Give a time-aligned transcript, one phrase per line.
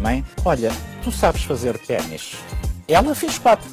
[0.00, 0.70] Mãe, olha,
[1.02, 2.36] tu sabes fazer ténis.
[2.86, 3.68] Ela fez quatro,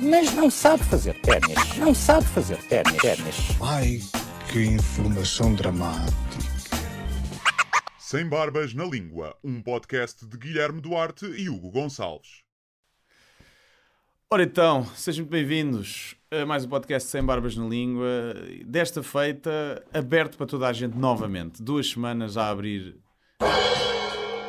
[0.00, 1.76] mas não sabe fazer ténis.
[1.76, 2.96] Não sabe fazer ténis.
[2.96, 3.36] ténis.
[3.60, 4.00] Ai,
[4.50, 6.16] que informação dramática.
[7.98, 12.42] Sem Barbas na Língua, um podcast de Guilherme Duarte e Hugo Gonçalves.
[14.30, 18.34] Ora então, sejam muito bem-vindos a mais um podcast Sem Barbas na Língua.
[18.64, 21.62] Desta feita, aberto para toda a gente novamente.
[21.62, 23.01] Duas semanas a abrir.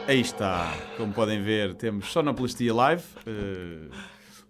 [0.07, 3.03] Aí está, como podem ver, temos Sonoplastia Live.
[3.25, 3.87] Eh,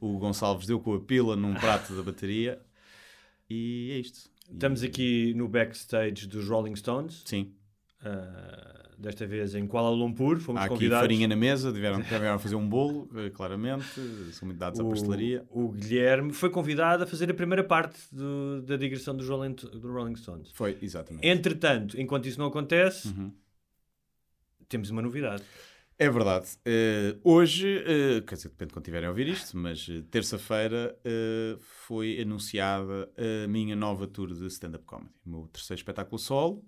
[0.01, 2.59] o Gonçalves deu com a pila num prato da bateria.
[3.49, 4.29] E é isto.
[4.51, 7.53] Estamos aqui no backstage dos Rolling Stones, Sim,
[8.03, 10.39] ah, desta vez em Kuala Lumpur.
[10.39, 11.03] Fomos há aqui convidados.
[11.03, 13.85] farinha na mesa, tiveram, tiveram a fazer um bolo, eh, claramente.
[14.31, 15.45] São muito dados à pastelaria.
[15.49, 19.53] O, o Guilherme foi convidado a fazer a primeira parte do- da digressão dos Rolling,
[19.53, 20.49] do Rolling Stones.
[20.53, 21.25] Foi, exatamente.
[21.27, 23.31] Entretanto, enquanto isso não acontece, Uhum.
[24.67, 25.43] Temos uma novidade.
[25.97, 26.57] É verdade.
[26.65, 30.97] Eh, hoje, eh, quer dizer, depende de quando tiverem a ouvir isto, mas eh, terça-feira
[31.05, 33.11] eh, foi anunciada
[33.45, 35.13] a minha nova tour de stand-up comedy.
[35.25, 36.65] O meu terceiro espetáculo solo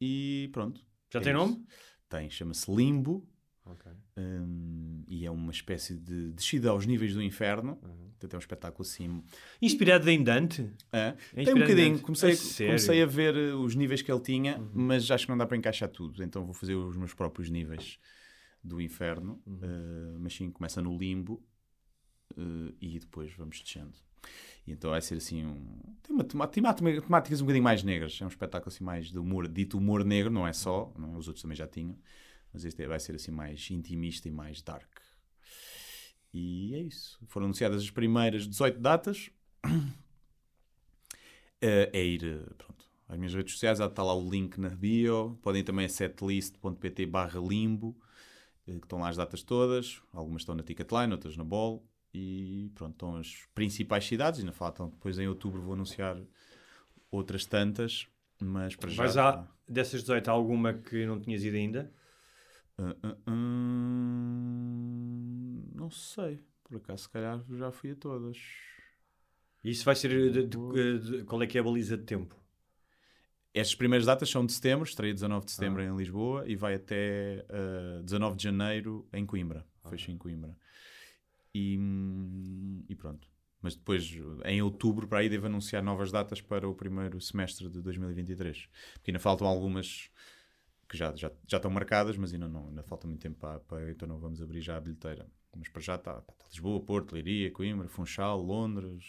[0.00, 0.84] e pronto.
[1.12, 1.40] Já É tem isso.
[1.46, 1.66] nome?
[2.08, 3.26] Tem, chama-se Limbo
[4.16, 7.78] hum, e é uma espécie de descida aos níveis do inferno.
[7.82, 8.04] Uhum.
[8.10, 9.22] Portanto, é um espetáculo assim.
[9.60, 10.62] Inspirado em Dante?
[10.92, 11.14] Hã?
[11.34, 11.98] É Tem um bocadinho.
[12.00, 14.70] Comecei, comecei a ver eh, os níveis que ele tinha, Uhum.
[14.74, 16.22] mas acho que não dá para encaixar tudo.
[16.22, 17.98] Então vou fazer os meus próprios níveis
[18.62, 19.42] do inferno.
[19.46, 19.58] Uhum.
[19.62, 21.42] eh, mas sim, começa no limbo
[22.36, 23.92] eh, e depois vamos descendo.
[24.66, 25.66] E então vai ser assim um.
[26.02, 28.18] Tem, uma, tema- temáticas um bocadinho mais negras.
[28.22, 31.18] É um espetáculo assim mais de humor, dito humor negro, não é só, não é?
[31.18, 31.98] os outros também já tinham.
[32.54, 34.88] Mas este vai ser assim mais intimista e mais dark.
[36.32, 37.18] E é isso.
[37.26, 39.30] Foram anunciadas as primeiras 18 datas.
[41.66, 44.60] Eh, é ir eh, pronto, às minhas redes sociais, há de estar lá o link
[44.60, 45.38] na bio.
[45.40, 47.96] Podem ir também a setlist.pt barra limbo,
[48.68, 50.02] eh, que estão lá as datas todas.
[50.12, 51.82] Algumas estão na Ticketline, outras na Ball.
[52.12, 54.40] E pronto, estão as principais cidades.
[54.40, 56.20] Ainda faltam, depois em outubro vou anunciar
[57.10, 58.08] outras tantas.
[58.38, 59.02] Mas para já...
[59.02, 61.90] Vais a, dessas 18, há alguma que não tinhas ido ainda?
[62.78, 62.94] Ah,
[63.26, 63.30] ah,
[65.74, 66.40] não sei.
[66.64, 68.36] Por acaso, se calhar já fui a todas.
[69.62, 70.32] Isso vai ser.
[70.32, 72.34] de- de- de- qual é que é a baliza de tempo?
[73.52, 77.46] Estas primeiras datas são de setembro, estreia 19 de setembro em Lisboa e vai até
[77.48, 79.64] ah, 19 de janeiro em Coimbra.
[79.88, 80.56] Fecho em Coimbra.
[81.54, 81.78] E,
[82.88, 83.28] e pronto.
[83.62, 84.10] Mas depois,
[84.44, 88.68] em outubro, para aí, devo anunciar novas datas para o primeiro semestre de 2023.
[88.94, 90.10] Porque ainda faltam algumas
[90.88, 93.90] que já, já, já estão marcadas, mas ainda, não, ainda falta muito tempo para, para
[93.90, 95.26] então não vamos abrir já a bilheteira.
[95.56, 99.04] Mas para já está, está Lisboa, Porto, Leiria, Coimbra, Funchal, Londres,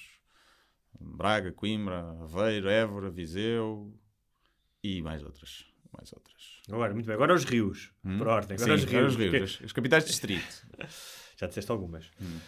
[0.99, 3.93] Braga, Coimbra, Aveiro, Évora, Viseu
[4.83, 5.65] e mais outras.
[5.91, 6.61] Mais outras.
[6.69, 7.15] Agora, muito bem.
[7.15, 7.91] Agora os rios.
[8.17, 8.57] Por ordem.
[8.57, 8.77] Agora Hum?
[8.77, 9.11] Sim, os rios.
[9.13, 10.67] os rios, porque- as, as capitais de distrito.
[11.37, 12.11] Já disseste algumas.
[12.21, 12.39] Hum.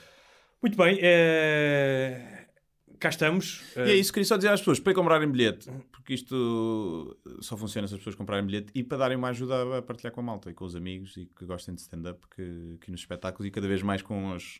[0.61, 0.97] Muito bem.
[1.01, 2.47] eh,
[3.00, 3.63] Cá estamos.
[3.75, 7.88] E é isso, queria só dizer às pessoas para comprarem bilhete, porque isto só funciona
[7.88, 10.50] se as pessoas comprarem bilhete e para darem uma ajuda a partilhar com a malta
[10.50, 13.68] e com os amigos e que gostem de stand-up que, que nos espetáculos e cada
[13.68, 14.59] vez mais com os,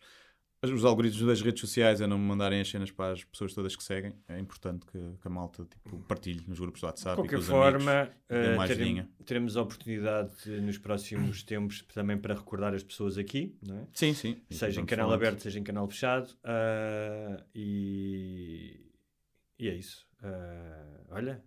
[0.64, 3.76] os algoritmos das redes sociais a não me mandarem as cenas para as pessoas todas
[3.76, 4.14] que seguem.
[4.28, 7.42] É importante que, que a malta tipo, partilhe nos grupos do De WhatsApp e qualquer
[7.42, 8.16] forma, amigos.
[8.30, 9.10] eh, uma terem- ajudinha.
[9.26, 13.88] teremos a oportunidade eh, nos próximos tempos também para recordar as pessoas aqui, não é?
[13.94, 14.42] Sim, sim.
[14.50, 15.22] Seja em canal falando.
[15.22, 16.36] aberto, seja em canal fechado.
[16.44, 18.80] ah, e,
[19.60, 20.06] e é isso.
[20.24, 21.44] Ah, olha,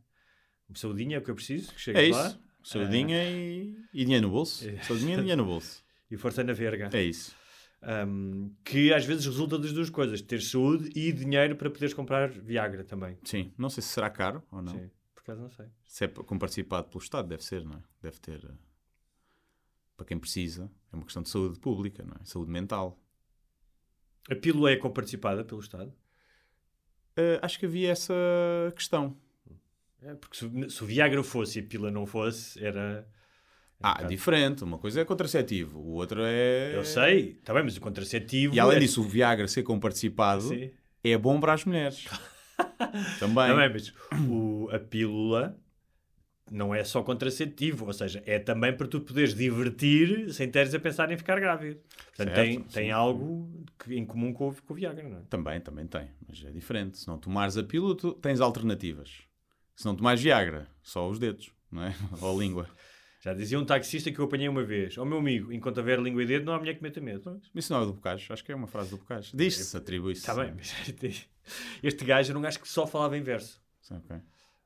[0.74, 2.36] saudinha é o que eu preciso, que chegue É lá.
[2.62, 4.68] Saudinha e, e dinheiro no bolso.
[4.68, 4.76] É.
[4.84, 5.82] Saudinha e dinheiro no bolso.
[6.10, 6.90] E força na verga.
[6.92, 7.34] É isso.
[7.82, 12.28] Um, que às vezes resulta das duas coisas: ter saúde e dinheiro para poderes comprar
[12.30, 13.16] Viagra também.
[13.24, 13.52] Sim.
[13.56, 14.72] Não sei se será caro ou não.
[14.72, 15.66] Sim, por acaso não sei.
[15.84, 17.82] Se é com participado pelo Estado, deve ser, não é?
[18.02, 18.44] Deve ter.
[18.44, 18.54] eh,
[19.96, 22.24] Para quem precisa, é uma questão de saúde pública, não é?
[22.24, 22.98] Saúde mental.
[24.30, 25.92] A pílula é comparticipada pelo Estado?
[27.16, 28.14] Eh, acho que havia essa
[28.76, 29.16] questão.
[30.02, 33.08] É, porque se, se o Viagra fosse e a pílula não fosse, era.
[33.82, 34.64] Ah, bocado- diferente.
[34.64, 36.74] Uma coisa é contraceptivo, o outro é.
[36.76, 38.54] Eu sei, está bem, mas o contraceptivo.
[38.54, 40.70] E além é- disso, o Viagra ser comparticipado Sim.
[41.02, 42.04] é bom para as mulheres.
[43.18, 43.50] Também.
[43.50, 43.92] É, mas
[44.28, 45.56] o- a pílula
[46.50, 50.80] não é só contraceptivo, ou seja, é também para tu poderes divertir sem teres a
[50.80, 51.78] pensar em ficar grávido.
[52.08, 52.64] Portanto, Certo, tem, sim.
[52.72, 55.22] tem algo que- em comum com, o- com o Viagra, não é?
[55.30, 56.98] Também, também tem, mas é diferente.
[56.98, 59.22] Se não tomares a pílula, tu tens alternativas.
[59.76, 61.94] Se não tomares Viagra, só os dedos, não é?
[62.20, 62.68] Ou a língua.
[63.20, 64.96] Já dizia um taxista que eu apanhei uma vez.
[64.96, 67.40] Ó meu amigo, enquanto houver língua e dedo, não há mulher que meta medo.
[67.54, 69.36] Isso não é do Bocage, acho que é uma frase do Bocage.
[69.36, 70.20] Diz-se, atribui-se.
[70.22, 70.74] Está bem, mas
[71.82, 73.60] este gajo era um gajo que só falava em verso.
[73.82, 74.16] Sim, ok.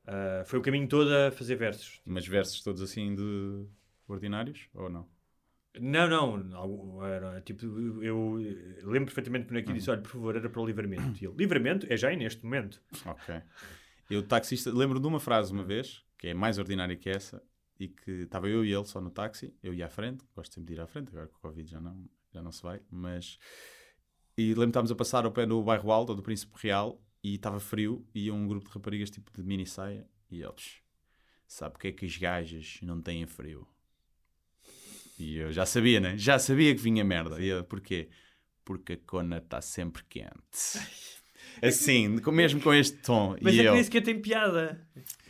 [0.07, 2.01] Ah, foi o caminho todo a fazer versos.
[2.07, 3.67] Mas versos todos assim de
[4.07, 5.09] ordinários, ou não?
[5.81, 7.65] Não, não, era tipo,
[8.01, 8.35] eu
[8.85, 9.75] lembro perfeitamente quando aqui Uhum.
[9.75, 11.19] disse: olha, por favor, era para o livramento.
[11.21, 12.81] E ele, livramento é já e neste momento.
[13.05, 13.35] Ok.
[14.09, 17.43] Eu, taxista, lembro de uma frase uma vez, que é mais ordinária que essa,
[17.85, 20.69] e que estava eu e ele só no táxi, eu ia à frente, gosto sempre
[20.69, 23.39] de ir à frente, agora com o Covid já não, já não se vai, mas.
[24.37, 27.35] E lembro que estávamos a passar ao pé do bairro Alto, do Príncipe Real, e
[27.35, 30.83] estava frio, e um grupo de raparigas tipo de mini saia, e eles.
[31.47, 33.69] Sabe porque é que as gajas não têm frio?
[35.19, 36.19] E eu já sabia, né?
[36.19, 37.41] Já sabia que vinha merda.
[37.41, 38.09] E eu, porquê?
[38.65, 40.33] Porque a cona está sempre quente.
[41.63, 43.37] Assim, mesmo com este tom.
[43.41, 43.75] Mas e é que eu...
[43.75, 44.81] nem sequer tem piada.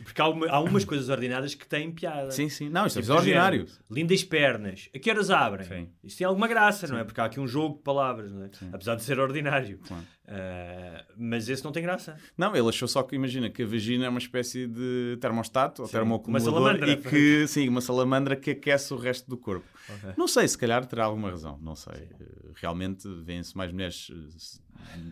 [0.03, 2.29] Porque há, uma- há umas coisas ordinárias que têm piada.
[2.31, 2.69] Sim, sim.
[2.69, 3.59] Não, isto é Tipo, do ordinário.
[3.67, 4.89] género, Lindas pernas.
[4.93, 5.67] A que horas abrem?
[5.67, 5.89] Sim.
[6.03, 7.03] Isso tem alguma graça, não é?
[7.03, 8.49] Porque há aqui um jogo de palavras, não é?
[8.73, 9.79] Apesar de ser ordinário.
[9.87, 10.03] Claro.
[10.27, 12.17] Ah, mas esse não tem graça.
[12.37, 15.87] Não, ele achou só que, imagina, que a vagina é uma espécie de termostato ou
[15.87, 19.65] Sim, termoacumulador e que, sim, uma salamandra que aquece o resto do corpo.
[19.89, 20.13] Ok.
[20.17, 22.09] Não sei, se calhar terá alguma razão, não sei.
[22.19, 22.25] Eh,
[22.55, 24.61] Realmente vêem-se mais mulheres eh, se-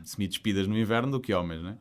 [0.04, 1.78] semi-despidas no inverno do que homens, né?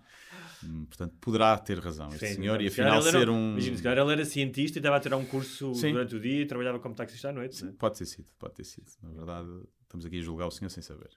[0.89, 3.53] Portanto, poderá ter razão este Sim, senhor e se afinal era- ser um...
[3.53, 5.93] Imagina, se calhar ele era cientista e estava a tirar um curso Sim.
[5.93, 7.65] durante o dia e trabalhava como taxista à noite.
[7.65, 7.73] é?
[7.73, 8.87] Pode ter sido, pode ter sido.
[9.03, 9.49] Na verdade,
[9.83, 11.11] estamos aqui a julgar o senhor sem saber.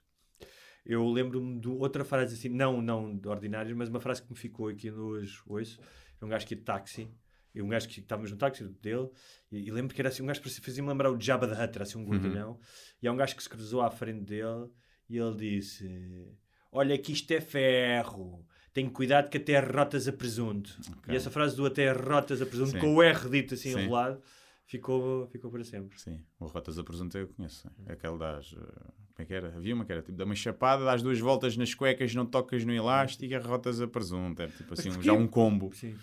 [0.86, 4.36] Eu lembro-me de outra frase assim, não, não de ordinários, mas uma frase que me
[4.38, 5.78] ficou aqui no hoje, hoje.
[6.16, 7.10] Era um gajo que ia de táxi,
[7.54, 9.08] e um gajo que estávamos no táxi dele,
[9.50, 11.74] e, e lembro que era assim, um gajo que fazia-me lembrar o Jabba the Hutt,
[11.76, 12.58] era assim um gordinhão,
[13.02, 14.68] e há um gajo que se cruzou à frente dele,
[15.08, 16.32] e ele disse:
[16.70, 20.78] Olha que isto é ferro, tenho cuidado que até rotas a presunto.
[20.98, 21.12] Ok.
[21.12, 22.78] E essa frase do até rotas a presunto, Sim.
[22.78, 23.80] com o R dito assim Sim.
[23.80, 24.22] enrolado,
[24.66, 25.98] ficou, ficou para sempre.
[25.98, 27.62] Sim, o Rotas a Presunto eu conheço.
[27.62, 27.68] sim.
[27.86, 28.54] Aquele das.
[28.56, 29.56] eh, Como é que era?
[29.56, 32.64] Havia uma que era tipo, dá uma chapada, dás duas voltas nas cuecas, não tocas
[32.66, 34.42] no elástico e rotas a Presunto.
[34.42, 35.72] Era tipo assim, já um combo.
[35.74, 35.96] Sim.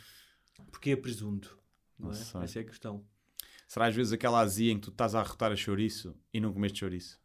[0.71, 1.57] Porquê a presunto?
[1.99, 2.17] Não, Não é?
[2.17, 2.41] sei.
[2.41, 3.05] Essa é a questão.
[3.67, 6.51] Será às vezes aquela azia em que tu estás a arrotar a chouriço e não
[6.51, 7.19] comeste chouriço?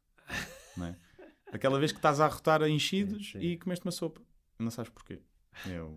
[0.76, 0.96] Não é?
[1.50, 3.38] Aquela vez que estás a arrotar a enchidos Sim.
[3.40, 4.20] e comeste uma sopa.
[4.58, 5.18] Não sabes porquê.
[5.66, 5.96] É o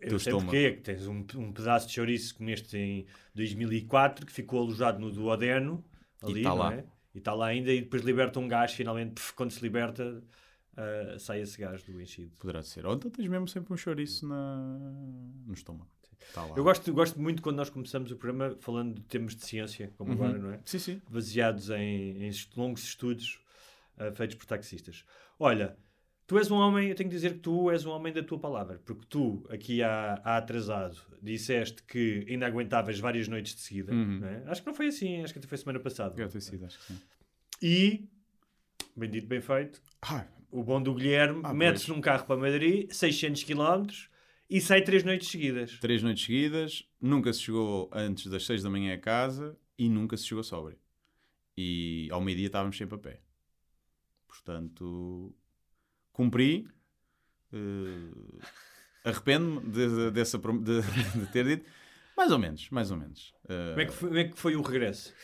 [0.00, 0.46] Eu teu sei estômago.
[0.50, 3.06] porquê, que tens um, um pedaço de chouriço que comeste em
[3.36, 5.84] 2004 que ficou alojado no duodeno
[6.24, 6.74] E ali, tá não lá.
[6.74, 6.84] é?
[7.14, 10.22] E está lá ainda e depois liberta um gás finalmente, quando se liberta
[10.76, 12.32] ah, sai esse gás do enchido.
[12.38, 12.86] Poderá ser.
[12.86, 14.56] Ou então tens mesmo sempre um chouriço na...
[15.46, 15.90] no estômago.
[16.32, 16.46] Tá.
[16.56, 20.10] Eu gosto, gosto muito quando nós começamos o programa falando de temas de ciência, como
[20.12, 20.16] Uhum.
[20.16, 20.60] agora, não é?
[20.64, 21.02] Sim, sim.
[21.08, 23.40] Baseados em, em longos estudos
[23.98, 25.04] ah, feitos por taxistas.
[25.38, 25.76] Olha,
[26.30, 28.38] tu és um homem, eu tenho que dizer que tu és um homem da tua
[28.38, 33.92] palavra, porque tu, aqui há, há atrasado, disseste que ainda aguentavas várias noites de seguida.
[33.92, 34.20] Uhum.
[34.20, 34.44] não é?
[34.46, 36.14] Acho que não foi assim, acho que até foi semana passada.
[36.14, 37.00] Deve ter sido, acho que sim.
[37.60, 38.08] E,
[38.94, 42.88] bem dito, bem feito, Ah, o bom do Guilherme Ah, mete-se num carro para Madrid,
[42.92, 43.88] 600 km,
[44.48, 45.80] e sai três noites seguidas.
[45.80, 50.16] Três noites seguidas, nunca se chegou antes das seis da manhã a casa e nunca
[50.16, 50.78] se chegou sóbrio.
[51.56, 53.20] E ao meio-dia estávamos sempre a pé.
[54.28, 55.34] Portanto,
[56.20, 56.66] cumpri.
[57.52, 58.40] eh,
[59.04, 60.82] Arrependo-me de, de- dessa, de,
[61.20, 61.64] de ter dito.
[62.16, 63.32] Mais ou menos, mais ou menos.
[63.48, 65.14] Eh, Como é, que foi, como é que foi o regresso?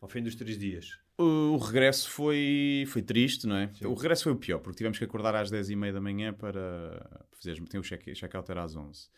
[0.00, 0.98] Ao fim dos três dias.
[1.18, 3.70] o, o regresso foi, foi triste, não é?
[3.84, 7.60] O regresso foi o pior, porque tivemos que acordar às 10h30 da manhã para fazer.
[7.64, 9.08] Tem o check- check-out era às 11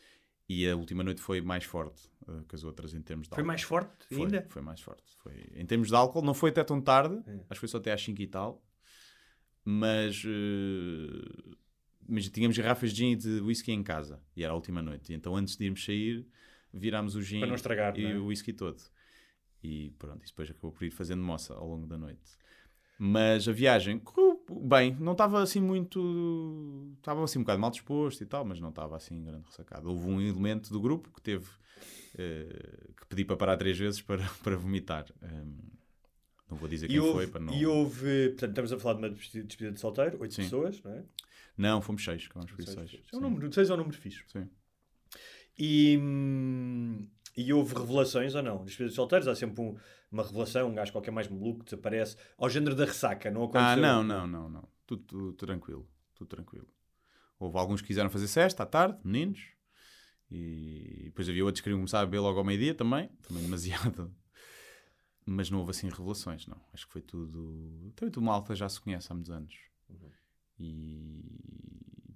[0.49, 3.43] E a última noite foi mais forte eh, que as outras em termos de Foi
[3.43, 3.47] álcool.
[3.49, 4.47] mais forte Foi, ainda?
[4.49, 5.05] Foi mais forte.
[5.23, 7.33] Foi, em termos de álcool, não foi até tão tarde, É.
[7.35, 8.63] acho que foi só até às 5 e tal,
[9.69, 11.55] mas, eh,
[12.09, 15.13] mas tínhamos garrafas de gin e de whisky em casa, e era a última noite.
[15.13, 16.25] E então, antes de irmos sair,
[16.73, 18.17] virámos o gin estragar, e é?
[18.17, 18.81] o whisky todo.
[19.61, 22.39] E pronto, isso depois acabou por ir fazendo moça ao longo da noite.
[22.97, 26.95] Mas a viagem correu bem, não estava assim muito.
[26.99, 29.91] Estava assim um bocado mal disposto e tal, mas não estava assim grande ressacado.
[29.91, 31.47] Houve um elemento do grupo que teve
[32.17, 35.07] eh, que pedi para parar três vezes para, para vomitar.
[35.21, 35.76] Ehm,
[36.51, 37.55] não vou dizer quem houve, foi para não.
[37.55, 41.05] e houve, portanto, estamos a falar de uma despedida de solteiro, oito pessoas, não é?
[41.59, 43.03] Não, fomos seis, acabamos por Seis, seis.
[43.13, 44.23] É um número, seis é um número fixe.
[44.27, 44.49] Sim.
[45.59, 48.65] E, hum, e houve revelações ou não?
[48.65, 49.77] Despedida de solteiros há sempre um-
[50.13, 52.17] uma revelação, um gajo qualquer mais maluco que desaparece.
[52.37, 53.65] Ao género da ressaca, não aconteceu?
[53.69, 54.69] Ah, não, não, não, não.
[54.87, 56.69] Tudo, tudo tranquilo, tudo tranquilo.
[57.39, 59.41] Houve alguns que quiseram fazer sexta à tarde, meninos,
[60.31, 64.13] E depois havia outros que queriam começar a beber logo ao meio-dia também, também demasiado.
[65.29, 66.61] Mas não houve assim revelações, não.
[66.73, 67.93] Acho que foi tudo.
[67.97, 69.55] Também tudo malta já se conhece há muitos anos.
[70.59, 71.23] E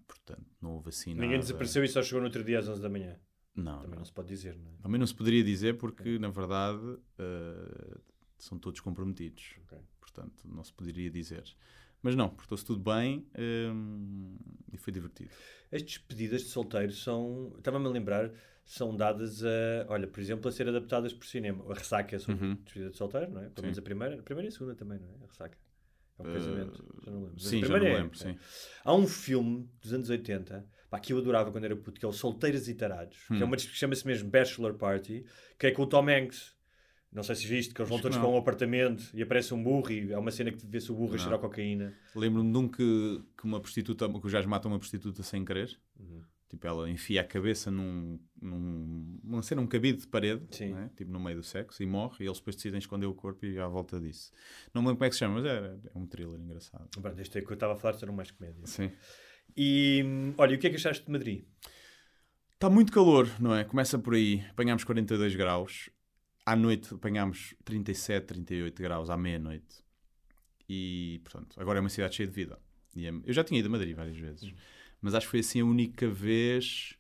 [0.07, 1.41] portanto, não houve assim Ninguém nada.
[1.43, 3.17] desapareceu e só chegou no outro dia às 11 da manhã.
[3.55, 3.99] Não, Também não.
[3.99, 4.75] não se pode dizer, não é?
[4.83, 6.81] Também não se poderia dizer porque, na verdade,
[7.19, 7.99] eh,
[8.39, 9.57] são todos comprometidos.
[9.65, 9.79] Ok.
[10.01, 11.45] Portanto, não se poderia dizer.
[12.03, 13.27] Mas não, portou-se tudo bem
[13.75, 14.37] hum,
[14.73, 15.31] e foi divertido.
[15.71, 18.33] As despedidas de solteiros são, estava-me a lembrar,
[18.73, 19.49] são dadas a,
[19.89, 21.65] olha, por exemplo, a ser adaptadas por cinema.
[21.71, 22.55] A ressaca é sobre Uhum.
[22.55, 23.49] despedida de solteiro, não é?
[23.49, 25.15] Pelo menos a primeira, a primeira e a segunda também, não é?
[25.25, 25.59] A ressaca.
[26.19, 27.35] É um Uh, casamento, já não lembro.
[27.35, 28.19] Mas a Sim, já não é, lembro, é.
[28.23, 28.39] sim.
[28.85, 32.09] Há um filme dos anos 80, pá, que eu adorava quando era puto, que é
[32.09, 33.41] o Solteiros e Tarados, que Hum.
[33.41, 35.25] é uma que chama-se mesmo Bachelor Party,
[35.59, 36.55] que é com o Tom Hanks.
[37.13, 39.61] Não sei se viste, que eles vão todos que para um apartamento e aparece um
[39.61, 41.19] burro e é uma cena que vê-se o burro a Não.
[41.19, 41.93] cheirar cocaína.
[42.15, 45.77] Lembro-me de um que, que uma prostituta, que os gajos matam uma prostituta sem querer.
[45.99, 46.23] Uhum.
[46.51, 50.71] Tipo, ela enfia a cabeça num, num, num, cena, um cabide de parede, Sim.
[50.71, 50.89] não é?
[50.89, 52.25] tipo no meio do sexo, e morre.
[52.25, 54.33] E eles depois decidem esconder o corpo e à volta disso.
[54.75, 56.89] Não me lembro como é que se chama, mas é, é um thriller engraçado.
[57.01, 58.67] Pronto, este é que eu estava a falar, eram mais comédia.
[58.67, 58.91] Sim.
[59.57, 61.45] E hum, olha, e o que é que achaste de Madrid?
[62.55, 63.65] Está muito calor, não é?
[63.65, 65.89] Começa por aí, apanhámos 42 graus,
[66.45, 69.85] à noite apanhámos 37, 38 graus à meia-noite.
[70.69, 72.59] E, portanto, agora é uma cidade cheia de vida.
[72.97, 74.53] É- eu já tinha ido a Madrid várias vezes,
[75.01, 76.97] mas acho que foi assim a única vez.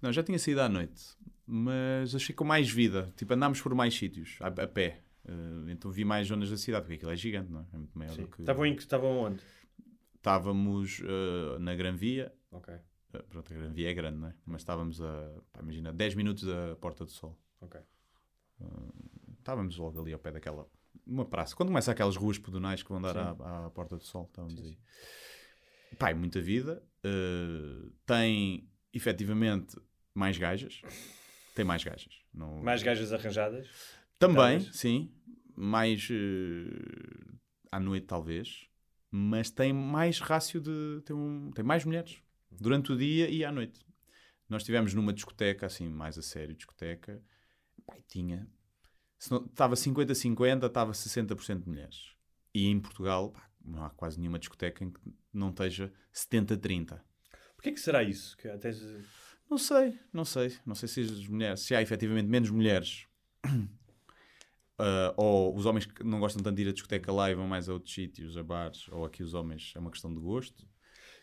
[0.00, 1.02] Não, já tinha saído à noite,
[1.46, 3.12] mas achei com mais vida.
[3.16, 5.02] Tipo, andámos por mais sítios, a, a pé.
[5.24, 7.66] Eh, então vi mais zonas da cidade, porque aquilo é gigante, não é?
[7.72, 8.22] É muito maior Sim.
[8.22, 8.40] do que.
[8.40, 9.40] Estavam em que estavam onde?
[10.16, 12.74] Estávamos eh, na Gran Via, Ok,
[13.14, 14.34] Uh, Pronto, a Gran Via é grande, não é?
[14.44, 17.38] Mas estávamos a, pá, imagina, 10 minutos da Porta do Sol.
[17.58, 17.80] ok.
[19.38, 20.68] Estávamos logo ali ao pé daquela,
[21.06, 21.56] uma praça.
[21.56, 23.42] Quando começa aquelas ruas pedonais que vão dar Sim.
[23.42, 24.78] à, à Porta do Sol, estávamos aí.
[25.96, 26.82] Pá, é muita vida.
[27.04, 29.76] Uh, tem, efetivamente,
[30.14, 30.82] mais gajas.
[31.54, 32.22] Tem mais gajas.
[32.32, 32.62] Não...
[32.62, 33.68] Mais gajas arranjadas?
[34.18, 34.76] Também, talvez?
[34.76, 35.12] sim.
[35.56, 37.38] Mais uh,
[37.70, 38.68] à noite, talvez.
[39.10, 41.00] Mas tem mais rácio de.
[41.04, 42.22] Tem, um, tem mais mulheres.
[42.50, 43.86] Durante o dia e à noite.
[44.48, 47.22] Nós estivemos numa discoteca, assim, mais a sério, discoteca.
[47.96, 48.48] E tinha.
[49.18, 52.12] Estava 50-50, estava 60% de mulheres.
[52.54, 55.00] E em Portugal, pá, não há quase nenhuma discoteca em que
[55.32, 57.00] não esteja 70-30.
[57.54, 58.36] Porquê que será isso?
[58.36, 58.70] Que até...
[59.50, 60.56] Não sei, não sei.
[60.64, 63.06] Não sei se as mulheres, se há efetivamente menos mulheres
[64.78, 67.46] ah, ou os homens que não gostam tanto de ir a discoteca lá e vão
[67.46, 70.66] mais a outros sítios, a bares, ou aqui os homens, é uma questão de gosto.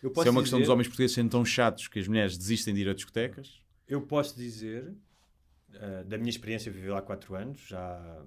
[0.01, 2.37] Eu Se é uma questão dizer- dos homens portugueses serem tão chatos que as mulheres
[2.37, 3.61] desistem de ir a discotecas.
[3.87, 4.93] Eu posso dizer,
[5.75, 8.23] ah, da minha experiência, vivi lá 4 anos, já,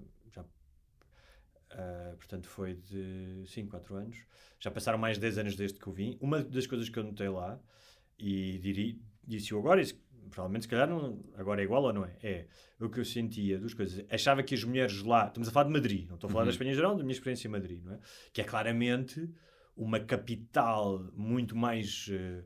[1.71, 4.17] ah, portanto foi de 5, 4 anos,
[4.59, 6.17] já passaram mais de 10 anos desde que eu vim.
[6.21, 7.61] Uma das coisas que eu notei lá,
[8.19, 9.95] e diri, disse-o agora, e se-
[10.31, 12.49] provavelmente se calhar não, agora é igual ou não é, é
[12.81, 15.73] o que eu sentia, duas coisas, achava que as mulheres lá, estamos a falar de
[15.73, 17.95] Madrid, não estou a falar da Espanha em geral, da minha experiência em Madrid, não
[17.95, 17.99] é?
[18.33, 19.31] Que é claramente
[19.77, 22.09] uma capital muito mais...
[22.11, 22.45] eh,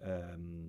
[0.00, 0.68] ahm,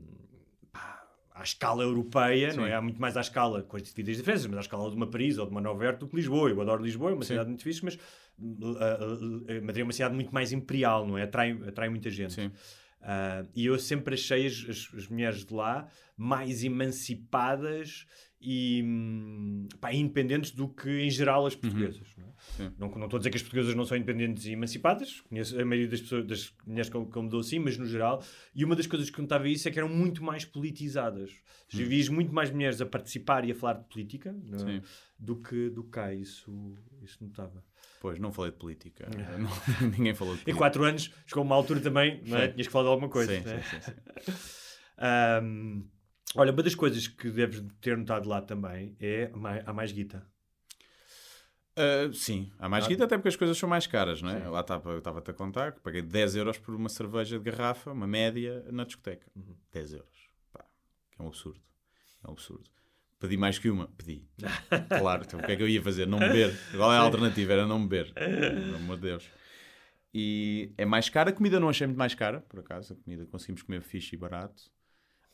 [0.72, 1.08] pá,
[1.39, 2.69] à escala europeia, não Sim.
[2.69, 2.75] é?
[2.75, 5.38] Há muito mais à escala, com as devidas diferenças, mas à escala de uma Paris
[5.38, 6.50] ou de uma Nova Iorque do que Lisboa.
[6.50, 7.29] Eu adoro Lisboa, é uma Sim.
[7.34, 8.00] cidade muito fixe, mas uh,
[8.39, 11.24] uh, uh, Madrid é uma cidade muito mais imperial, não é?
[11.24, 12.34] Atrai, atrai muita gente.
[12.34, 12.48] Sim.
[13.01, 18.05] Uh, e eu sempre achei as, as- as mulheres de lá mais emancipadas
[18.41, 22.08] e hum, pá, independentes do que em geral as portuguesas.
[22.17, 22.29] Não, é?
[22.63, 22.74] Uhum.
[22.79, 25.65] Não, não estou a dizer que as portuguesas não são independentes e emancipadas, conheço a
[25.65, 28.24] maioria das pessoas, das mulheres que eu, que eu me dou assim, mas no geral.
[28.55, 31.31] E uma das coisas que notava isso é que eram muito mais politizadas.
[31.67, 34.36] Já vias muito mais mulheres a participar e a falar de política
[34.67, 34.81] é?
[35.19, 36.13] Do que do que cá.
[36.13, 37.63] Isso, isso notava.
[38.00, 39.08] Pois, não falei de política.
[39.38, 40.58] Não- ninguém falou de Em política.
[40.58, 42.48] quatro anos, chegou uma altura também, não é?
[42.48, 43.31] Tinhas que falar de alguma coisa.
[43.34, 43.62] Sim, é?
[43.62, 44.39] sim, sim, sim.
[44.98, 45.84] Ahm,
[46.36, 49.92] olha, uma das coisas que deves ter notado lá também é a mai- a mais
[49.92, 50.26] guita.
[51.78, 54.42] Uh, sim, há mais guita, até porque as coisas são mais caras, não é?
[54.42, 54.48] Sim.
[54.50, 57.92] Lá estava- eu estava-te a contar que paguei 10 euros por uma cerveja de garrafa,
[57.94, 59.26] uma média, na discoteca.
[59.34, 59.56] Uhum.
[59.72, 60.28] 10 euros.
[60.52, 60.66] Pá,
[61.12, 61.62] que é um absurdo.
[62.24, 62.70] É um absurdo.
[63.18, 63.88] Pedi mais que uma?
[63.98, 64.28] Pedi.
[65.02, 66.06] Claro, então o que é que eu ia fazer?
[66.06, 66.54] Não beber.
[66.76, 67.54] Qual é a alternativa?
[67.54, 68.12] Era não beber.
[68.16, 69.30] Pelo amor de Deus.
[70.14, 71.30] E é mais cara.
[71.30, 72.94] A comida não achei muito mais cara, por acaso.
[72.94, 74.64] A comida conseguimos comer fixe e barato.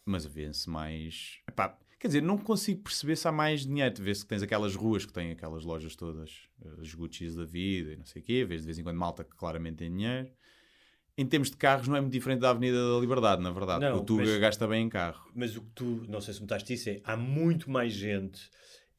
[0.06, 1.40] Mas vê-se mais.
[1.48, 3.96] Epá, quer dizer, não consigo perceber se há mais dinheiro.
[4.02, 7.94] Vê-se que tens aquelas ruas que têm aquelas lojas todas, eh, as Gucci's da vida
[7.94, 8.46] e não sei o quê.
[8.46, 10.30] Vês de vez em quando malta que claramente tem dinheiro.
[11.18, 13.80] Em termos de carros, não é muito diferente da Avenida da Liberdade, na verdade.
[13.86, 15.32] Não, o Tuga mas- gasta bem em carro.
[15.34, 18.50] Mas o que tu, não sei se notaste isso, é há muito mais gente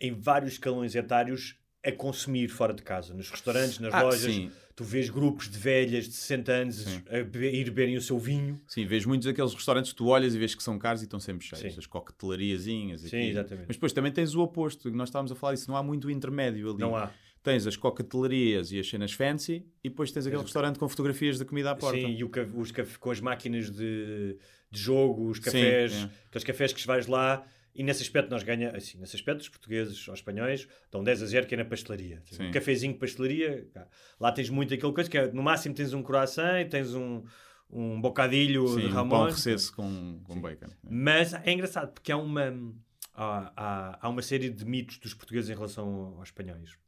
[0.01, 1.57] em vários escalões etários
[1.87, 4.21] a consumir fora de casa, nos restaurantes, nas Ah, lojas.
[4.33, 4.51] sim.
[4.75, 8.61] Tu vês grupos de velhas de 60 anos a be- ir beberem o seu vinho.
[8.67, 11.19] Sim, vejo muitos daqueles restaurantes que tu olhas e vês que são caros e estão
[11.19, 11.73] sempre cheios.
[11.73, 11.79] Sim.
[11.79, 13.01] As coquetelariazinhas.
[13.01, 13.17] Sim, aqui.
[13.31, 13.65] exatamente.
[13.69, 14.91] Mas depois também tens o oposto.
[14.91, 15.71] Nós estávamos a falar disso.
[15.71, 16.79] Não há muito intermédio ali.
[16.81, 17.11] Não há.
[17.43, 21.45] Tens as coquetelarias e as cenas fancy e depois tens aquele restaurante com fotografias da
[21.45, 21.97] comida à porta.
[21.99, 24.37] Sim, e o os com as máquinas de,
[24.71, 26.11] de jogo, os cafés, é.
[26.29, 27.47] aqueles cafés que vais lá.
[27.77, 31.27] E nesse aspecto nós ganhamos, assim, nesse aspecto os portugueses ou espanhóis dão 10 a
[31.27, 32.23] 0 que é na pastelaria.
[32.25, 32.49] Sim.
[32.49, 33.87] Um cafezinho de pastelaria, cá.
[34.19, 37.23] lá tens muito aquele coisa que é, no máximo tens um croissant e tens um,
[37.71, 39.11] um bocadilho Sim, de um ramon.
[39.11, 40.69] pão recesso com, com bacon.
[40.83, 42.75] Mas é engraçado porque há uma,
[43.13, 46.79] há, há, há uma série de mitos dos portugueses em relação aos espanhóis.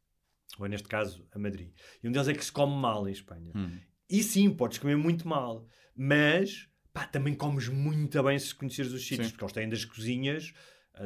[0.59, 1.71] Ou neste caso, a Madrid.
[2.03, 3.53] E um deles é que se come mal em Espanha.
[3.55, 3.79] Hum.
[4.09, 5.67] E sim, podes comer muito mal.
[5.95, 9.29] Mas pá, também comes muito bem se conheceres os sítios.
[9.29, 9.33] Sim.
[9.33, 10.53] Porque eles têm das cozinhas,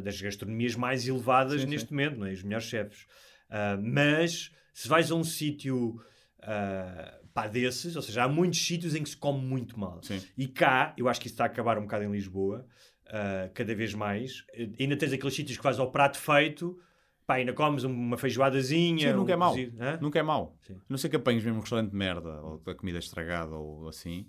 [0.01, 1.95] das gastronomias mais elevadas Sim, neste sim.
[1.95, 2.33] momento, não é?
[2.33, 3.07] os melhores chefes.
[3.51, 6.01] Ah, mas se vais a um sítio
[6.43, 10.03] ah, pá, desses, ou seja, há muitos sítios em que se come muito mal.
[10.03, 10.23] Sim.
[10.37, 12.67] E cá, eu acho que isso está a acabar um bocado em Lisboa,
[13.07, 14.45] ah, cada vez mais.
[14.79, 16.79] Ainda tens aqueles sítios que vais ao prato feito,
[17.27, 19.11] pá, ainda comes uma feijoadazinha.
[19.11, 19.57] Sim, nunca um é mau.
[19.79, 19.99] hã?
[20.01, 20.57] Nunca é mau.
[20.63, 20.75] Sim.
[20.75, 23.89] A não sei que apanhes mesmo um restaurante de merda ou a comida estragada ou
[23.89, 24.27] assim.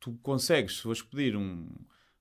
[0.00, 1.68] Tu consegues, se fores pedir um-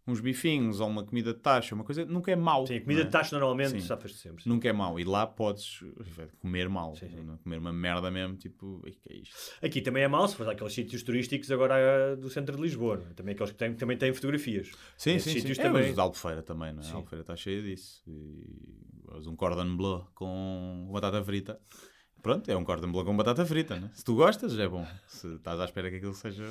[0.10, 2.66] uns bifinhos ou uma comida de taxa, uma coisa, nunca é mau.
[2.66, 3.04] Sim, a comida é?
[3.06, 3.82] de taxa normalmente Sim.
[3.82, 4.44] safas-te sempre.
[4.44, 4.50] sim.
[4.50, 5.00] Nunca é mau.
[5.00, 5.80] E lá podes
[6.16, 6.96] vai, comer mal.
[6.96, 7.18] Sim, sim.
[7.34, 7.38] é?
[7.44, 9.36] Comer uma merda mesmo, tipo, "Ei, que é isto?
[9.62, 13.04] Aqui também é mau se fores àqueles sítios turísticos agora ah, do centro de Lisboa.
[13.10, 13.14] é?
[13.14, 14.72] Também aqueles que têm, também têm fotografias.
[14.98, 15.40] Sim, Esses sim, sim.
[15.40, 16.84] sítios É, também- mas de Albufeira também, não é?
[16.84, 16.92] Sim.
[16.94, 18.02] A Albufeira está cheia disso.
[18.08, 21.60] E mas um cordon bleu com batata frita.
[22.22, 23.90] Pronto, é um cordon bleu com batata frita, né?
[23.94, 24.86] Se tu gostas, é bom.
[25.08, 26.44] Se estás à espera que aquilo seja...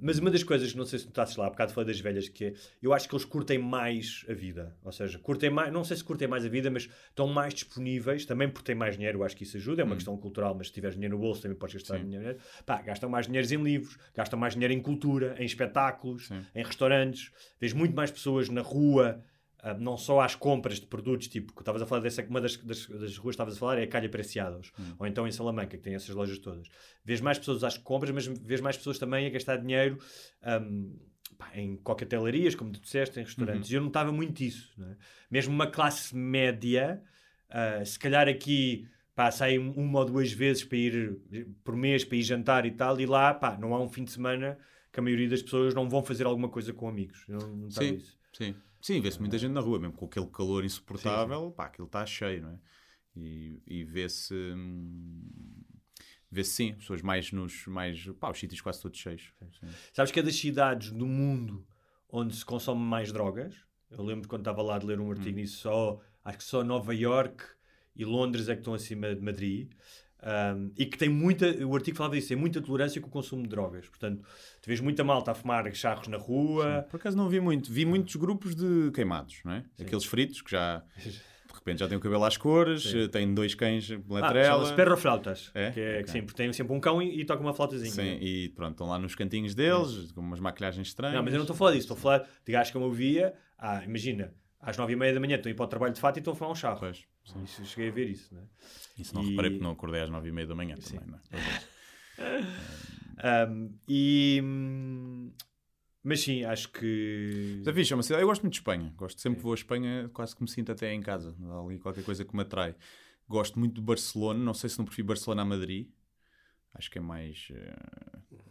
[0.00, 2.28] Mas uma das coisas que não sei se notasses lá, há bocado falei das velhas,
[2.28, 4.76] que é, eu acho que eles curtem mais a vida.
[4.84, 8.24] Ou seja, curtem mais, não sei se curtem mais a vida, mas estão mais disponíveis,
[8.24, 10.68] também porque têm mais dinheiro, eu acho que isso ajuda, é uma questão cultural, mas
[10.68, 12.04] se tiveres dinheiro no bolso também podes gastar Sim.
[12.04, 12.38] dinheiro.
[12.64, 16.44] Pá, gastam mais dinheiro em livros, gastam mais dinheiro em cultura, em espetáculos, Sim.
[16.54, 17.30] em restaurantes,
[17.60, 19.22] vês muito mais pessoas na rua.
[19.66, 22.56] Ah, não só às compras de produtos, tipo, que estavas a falar dessa, uma das,
[22.58, 25.76] das, das ruas que estavas a falar é a Calha Preciados, ou então em Salamanca,
[25.76, 26.68] que tem essas lojas todas.
[27.04, 29.98] Vês mais pessoas às compras, mas vês mais pessoas também a gastar dinheiro
[30.40, 30.92] ahm,
[31.36, 33.68] pá, em coquetelarias, como tu disseste, em restaurantes.
[33.68, 34.72] E eu notava muito isso.
[34.76, 34.96] não é?
[35.28, 37.02] Mesmo uma classe média,
[37.50, 41.18] ah, se calhar aqui pá, sai uma ou duas vezes para ir
[41.64, 44.12] por mês para ir jantar e tal, e lá pá, não há um fim de
[44.12, 44.56] semana
[44.92, 47.24] que a maioria das pessoas não vão fazer alguma coisa com amigos.
[47.28, 48.16] Eu não notava Sim, isso.
[48.32, 48.54] sim.
[48.86, 52.42] Sim, vê-se muita gente na rua, mesmo com aquele calor insuportável, pá, aquilo está cheio,
[52.42, 52.58] não é?
[53.16, 54.32] E, e vê-se...
[54.32, 55.28] hum,
[56.30, 57.66] Vê-se sim, pessoas mais nos...
[57.66, 59.32] Mais, pá, os sítios quase todos cheios.
[59.58, 59.66] Sim.
[59.92, 61.66] Sabes que é das cidades do mundo
[62.08, 63.56] onde se consome mais drogas?
[63.90, 66.94] Eu lembro quando estava lá de ler um artigo nisso, só, acho que só Nova
[66.94, 67.42] York
[67.96, 69.72] e Londres é que estão acima de Madrid.
[70.22, 73.42] Um, e que tem muita, o artigo falava disso, tem muita tolerância com o consumo
[73.42, 73.88] de drogas.
[73.88, 74.22] Portanto,
[74.60, 76.86] tu vês muita malta a fumar charros na rua.
[76.90, 77.70] Por acaso não vi muito.
[77.72, 79.64] Vi muitos grupos de queimados, não é?
[79.80, 80.82] Aqueles fritos que já...
[81.46, 84.74] De repente já têm o cabelo às cores, eh, têm dois cães pela Ah, chama-se
[84.74, 85.50] perroflautas.
[85.54, 85.70] É?
[85.72, 86.12] Que é que Ok.
[86.12, 87.90] sim, porque tem sempre um cão e, e toca uma flautazinha.
[87.90, 91.16] Sim, e pronto, estão lá nos cantinhos deles, com umas maquilhagens estranhas.
[91.16, 92.92] Não, mas eu não estou a falar disso, estou a falar de gajos como eu
[92.92, 93.34] via.
[93.58, 94.32] Ah, imagina,
[94.66, 96.20] às nove e meia da manhã estão a ir para o trabalho de fato e
[96.20, 96.80] estão a fumar um charro.
[96.80, 97.42] Pois, sim.
[97.44, 98.46] Isso, cheguei a ver isso, não é?
[98.98, 101.18] Isso não E- reparei porque não acordei às nove e meia da manhã também, não
[101.18, 101.22] é?
[103.48, 105.32] Um, e, hum,
[106.02, 107.56] mas sim, acho que.
[107.58, 108.92] Mas é fixe, é uma cidade- Eu gosto muito de Espanha.
[108.96, 111.34] Gosto sempre que vou a Espanha, quase que me sinto até em casa.
[111.48, 112.74] Há ali qualquer coisa que me atrai.
[113.28, 114.38] Gosto muito de Barcelona.
[114.42, 115.88] Não sei se não prefiro Barcelona a Madrid.
[116.74, 117.48] Acho que é mais.
[117.50, 117.76] eh,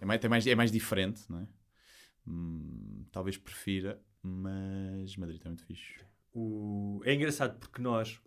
[0.02, 1.48] É mais, é mais, é mais diferente, não é?
[2.28, 6.00] Hum, talvez prefira, mas Madrid é muito fixe.
[6.34, 7.02] O...
[7.06, 8.20] É engraçado porque nós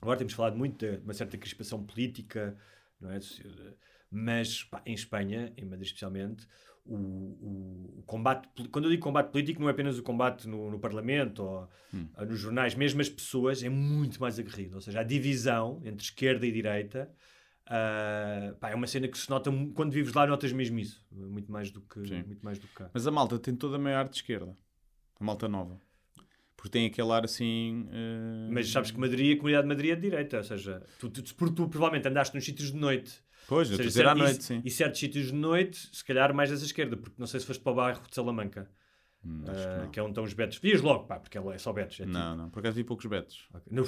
[0.00, 2.56] agora temos falado muito de uma certa crispação política,
[3.00, 3.18] não é?
[4.10, 6.46] Mas pá, em Espanha, em Madrid especialmente,
[6.84, 10.70] o, o- o combate, quando eu digo combate político, não é apenas o combate no,
[10.70, 11.68] no Parlamento ou
[12.18, 14.74] ou nos jornais, mesmo as pessoas, é muito mais aguerrido.
[14.76, 17.10] Ou seja, a divisão entre esquerda e direita
[17.66, 21.50] ah, pá, é uma cena que se nota quando vives lá, notas mesmo isso, muito
[21.50, 22.22] mais do que, Sim.
[22.24, 22.90] muito mais do que cá.
[22.92, 24.56] Mas a malta tem toda a meia arte de esquerda.
[25.20, 25.80] A malta nova.
[26.56, 27.88] Porque tem aquele ar assim.
[27.90, 31.10] eh, Mas sabes que Madrid, a comunidade de Madrid é de direita, ou seja, tu,
[31.10, 33.20] tu, porque tu provavelmente andaste nos sítios de noite.
[33.48, 34.62] Pois, Ou seja, dizer à noite, e, sim.
[34.64, 37.60] e certos sítios de noite, se calhar mais dessa esquerda, porque não sei se foste
[37.62, 38.70] para o bairro de Salamanca.
[39.24, 40.04] Acho que não.
[40.04, 40.58] é onde estão os betos.
[40.58, 42.00] Vias logo, pá, porque é só betos.
[42.00, 42.50] É tipo- Não, não.
[42.50, 43.48] Por acaso vi poucos betos.
[43.70, 43.84] No-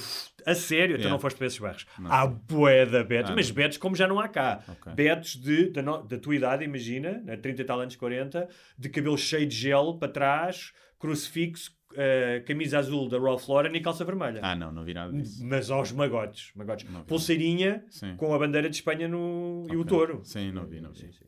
[0.46, 1.10] a sério, tu Yeah.
[1.10, 1.86] não foste para esses bairros.
[1.98, 2.12] Não.
[2.12, 3.54] Há bué da betos, Ah, mas não.
[3.56, 4.62] betos como já não há cá.
[4.68, 4.92] Ok.
[4.94, 8.88] Betos de, da, no- da tua idade, imagina, né, 30 e tal anos, 40, de
[8.88, 14.04] cabelo cheio de gel para trás, crucifixo, ah, camisa azul da Ralph Lauren e calça
[14.04, 14.40] vermelha.
[14.42, 15.44] Ah, não, não vi nada disso.
[15.44, 16.52] Mas aos magotes.
[16.54, 16.88] magotes.
[16.90, 17.02] Não.
[17.04, 17.84] Pulseirinha
[18.16, 19.66] com a bandeira de Espanha no...
[19.70, 20.20] e o touro.
[20.24, 20.98] Sim, não vi, não vi.
[21.00, 21.24] Sim, sim.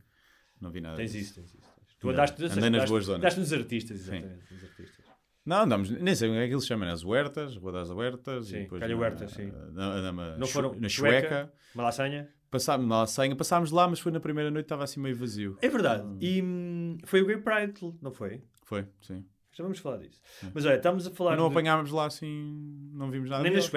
[0.60, 1.24] Não vi nada Tens disso.
[1.24, 1.75] isso, tens isso.
[1.98, 3.20] Tu andaste, Andei nas andaste- boas zonas.
[3.20, 4.52] Andaste nos artistas, exatamente.
[4.52, 5.06] Nos artistas.
[5.44, 6.92] Não, andamos, nem sei como é que eles chamam, né?
[6.92, 8.48] as Huertas, Rua das Huertas.
[8.48, 9.52] Sim, e depois Calha na- Huerta, sim.
[9.72, 11.20] Na, na, na, Não foram na Chueca?
[11.28, 11.52] Chueca.
[11.74, 12.28] Malasanha?
[12.50, 15.56] Passámos na passámos lá, mas foi na primeira noite, estava assim meio vazio.
[15.62, 16.04] É verdade.
[16.20, 18.42] E hum, foi o Gay Pride, não foi?
[18.64, 19.24] Foi, sim.
[19.52, 20.20] Já vamos falar disso.
[20.52, 21.30] Mas olha, estamos a falar.
[21.30, 23.42] Mas não de- apanhámos lá assim, não vimos nada.
[23.42, 23.70] Nem na deles.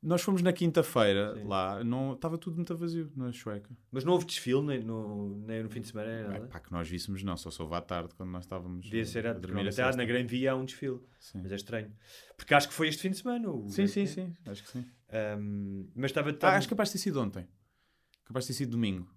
[0.00, 3.76] Nós fomos na quinta-feira lá, não, estava tudo muito vazio na Chueca.
[3.90, 6.46] Mas não houve desfile nem no, nem no fim de semana, nem É, nada.
[6.46, 9.30] pá, que nós víssemos, não, só soube à tarde quando nós estávamos Devia ser a
[9.30, 9.66] a, dormir.
[9.66, 9.96] a sexta.
[9.96, 11.00] na Gran Via há um desfile.
[11.18, 11.40] Sim.
[11.42, 11.92] Mas é estranho.
[12.36, 13.50] Porque acho que foi este fim de semana.
[13.50, 14.86] o Sim, sim, sim, acho que sim.
[15.40, 16.28] Hum, mas estava.
[16.28, 17.48] Ah, estava- acho que capaz de ter sido ontem.
[18.24, 19.10] Capaz de ter sido domingo.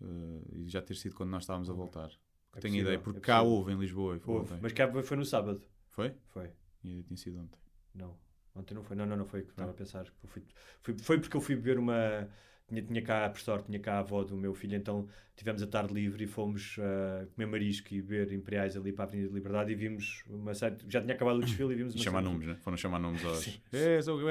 [0.00, 2.08] Eh, e já ter sido quando nós estávamos a voltar.
[2.54, 3.56] É Tenho possível, ideia, é porque cá possível.
[3.56, 4.54] houve em Lisboa Houve.
[4.60, 5.62] Mas cá foi no sábado.
[5.90, 6.12] Foi?
[6.28, 6.50] Foi.
[6.82, 7.58] E tinha sido ontem.
[7.94, 8.16] Não.
[8.58, 8.96] Ontem não foi.
[8.96, 9.40] Não, não, não foi.
[9.42, 9.52] que Tá.
[9.64, 10.06] Estava a pensar.
[10.22, 10.42] Eu fui,
[10.82, 12.28] fui- foi porque eu fui beber uma.
[12.68, 15.66] Tinha, tinha cá, por sorte, tinha cá a avó do meu filho, então tivemos a
[15.66, 19.34] tarde livre e fomos ah, comer marisco e beber imperiais ali para a Avenida de
[19.34, 20.76] Liberdade e vimos uma série.
[20.86, 22.56] Já tinha acabado o desfile e vimos uma chamar nomes, né?
[22.56, 23.58] Foram chamar nomes aos.
[23.72, 24.26] É, sou gay.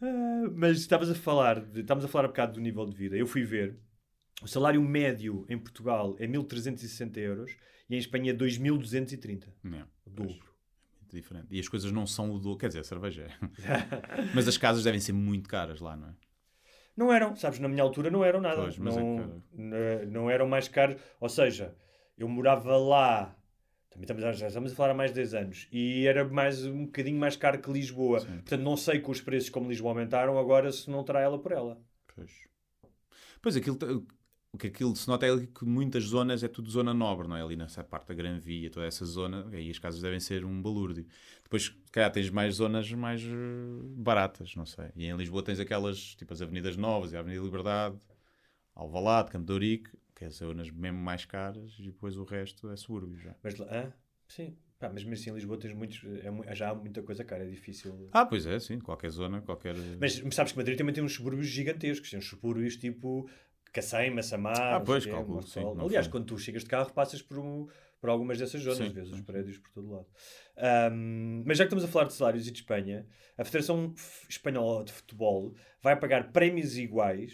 [0.00, 3.16] Ah, mas estavas a falar, de, estávamos a falar um bocado do nível de vida.
[3.16, 3.76] Eu fui ver,
[4.42, 7.52] o salário médio em Portugal é 1360 euros
[7.88, 9.54] e em Espanha é 2230.
[9.62, 10.51] Não, O dobro.
[11.14, 11.46] Diferente.
[11.50, 12.56] E as coisas não são o do.
[12.56, 13.30] Quer dizer, a cerveja é.
[14.34, 16.14] Mas as casas devem ser muito caras lá, não é?
[16.96, 18.56] Não eram, sabes, na minha altura não eram nada.
[18.62, 21.00] Pois, é não, n- não eram mais caros.
[21.20, 21.74] Ou seja,
[22.18, 23.34] eu morava lá,
[23.88, 26.66] também estamos, a- já estamos a falar há mais de 10 anos, e era mais,
[26.66, 28.20] um bocadinho mais caro que Lisboa.
[28.20, 28.26] Sim.
[28.26, 31.52] Portanto, não sei com os preços como Lisboa aumentaram, agora se não terá ela por
[31.52, 31.80] ela.
[32.14, 32.30] Pois.
[33.40, 33.78] Pois aquilo.
[34.54, 37.42] O que aquilo se nota é que muitas zonas é tudo zona nobre, não é?
[37.42, 40.60] Ali nessa parte da Gran Via, toda essa zona, aí as casas devem ser um
[40.60, 41.06] balúrdio.
[41.42, 43.26] Depois, se calhar, tens mais zonas mais eh,
[43.96, 44.90] baratas, não sei.
[44.94, 47.96] E em Lisboa tens aquelas, tipo as Avenidas Novas a Avenida Liberdade,
[48.74, 52.76] Alvalade, Campo de Ourique, que é zonas mesmo mais caras, e depois o resto é
[52.76, 53.34] subúrbio já.
[53.42, 53.90] Mas lá,
[54.28, 54.54] sim.
[54.78, 57.44] Pá, mas mesmo assim em Lisboa tens muitos, é mu- já há muita coisa cara,
[57.44, 58.08] é difícil.
[58.12, 59.76] Ah, pois é, sim, qualquer zona, qualquer...
[60.00, 63.30] Mas sabes que Madrid também tem uns subúrbios gigantescos, tem uns subúrbios tipo
[63.72, 66.12] Cacém, Massamá, Ah, não pois, calculo, sim, não Aliás, foi.
[66.12, 67.66] quando tu chegas de carro, passas por, um-
[68.00, 70.06] por algumas dessas zonas, Sim, vês os sim, prédios por todo lado.
[70.56, 73.06] Ahm, mas já que estamos a falar de salários e de Espanha,
[73.38, 73.94] a Federação
[74.28, 77.32] Espanhola de Futebol vai pagar prémios iguais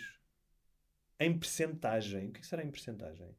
[1.20, 2.28] em percentagem.
[2.28, 3.34] O que é que será em percentagem?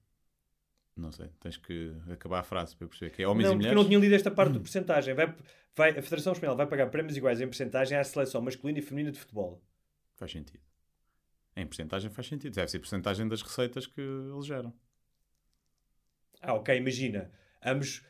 [0.95, 3.55] Não sei, tens que acabar a frase para eu perceber que é homens não, e
[3.55, 3.75] mulheres.
[3.75, 5.13] não tinha lido esta parte do percentagem.
[5.13, 5.35] Vai,
[5.75, 9.11] vai, a Federação Espanhola vai pagar prémios iguais em percentagem à seleção masculina e feminina
[9.11, 9.63] de futebol.
[10.17, 10.68] Faz sentido.
[11.59, 12.53] Em porcentagem faz sentido.
[12.55, 14.73] Deve ser porcentagem das receitas que eles geram.
[16.41, 17.31] Ah, ok, imagina.
[17.63, 18.03] Ambos.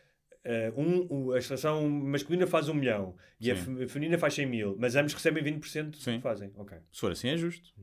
[0.46, 3.76] eh, um, o- a seleção masculina faz um milhão e a Sim.
[3.76, 6.16] fe- feminina faz 100 mil, mas ambos recebem 20% do Sim.
[6.18, 6.50] que fazem.
[6.56, 6.78] Ok.
[6.92, 7.74] Se for assim é justo.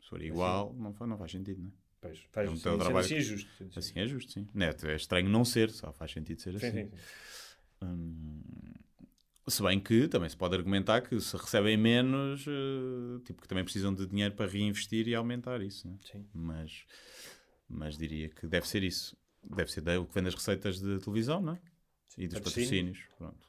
[0.00, 1.72] Se for igual, não, faz, não faz sentido, não é?
[2.00, 3.04] Pois, faz, É um sim, teu sendo trabalho.
[3.04, 3.50] assim é justo.
[3.58, 3.78] Sendo assim.
[3.78, 4.48] Assim é justo, sim.
[4.54, 6.70] Neto, é estranho não ser, só faz sentido ser Sim, assim.
[6.70, 6.96] sim, sim.
[7.82, 8.42] Hum,
[9.48, 13.64] se bem que também se pode argumentar que se recebem menos, eh, tipo que também
[13.64, 15.96] precisam de dinheiro para reinvestir e aumentar isso, né?
[16.00, 16.24] Sim.
[16.34, 16.84] Mas,
[17.68, 19.16] mas diria que deve ser isso.
[19.42, 21.60] Deve ser o que vem das receitas de televisão, não é?
[22.18, 22.98] E dos Patrocínios.
[22.98, 22.98] patrocínios.
[23.18, 23.48] Pronto.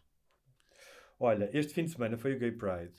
[1.20, 2.94] Olha, este fim de semana foi o Gay Pride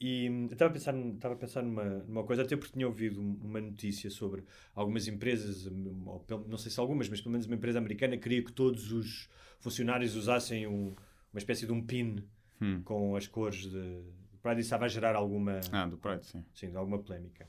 [0.00, 2.86] e hum, eu estava a pensar, estava a pensar numa, numa coisa, até porque tinha
[2.88, 7.46] ouvido um- uma notícia sobre algumas empresas, hum, não sei se algumas, mas pelo menos
[7.46, 9.28] uma empresa americana queria que todos os
[9.60, 10.94] funcionários usassem um-
[11.32, 12.16] uma espécie de um pin
[12.60, 12.80] Hum.
[12.84, 14.02] com as cores de
[14.40, 16.44] Pride e isso estava a gerar alguma, Ah, do Pride, sim.
[16.54, 17.48] sim, alguma polémica.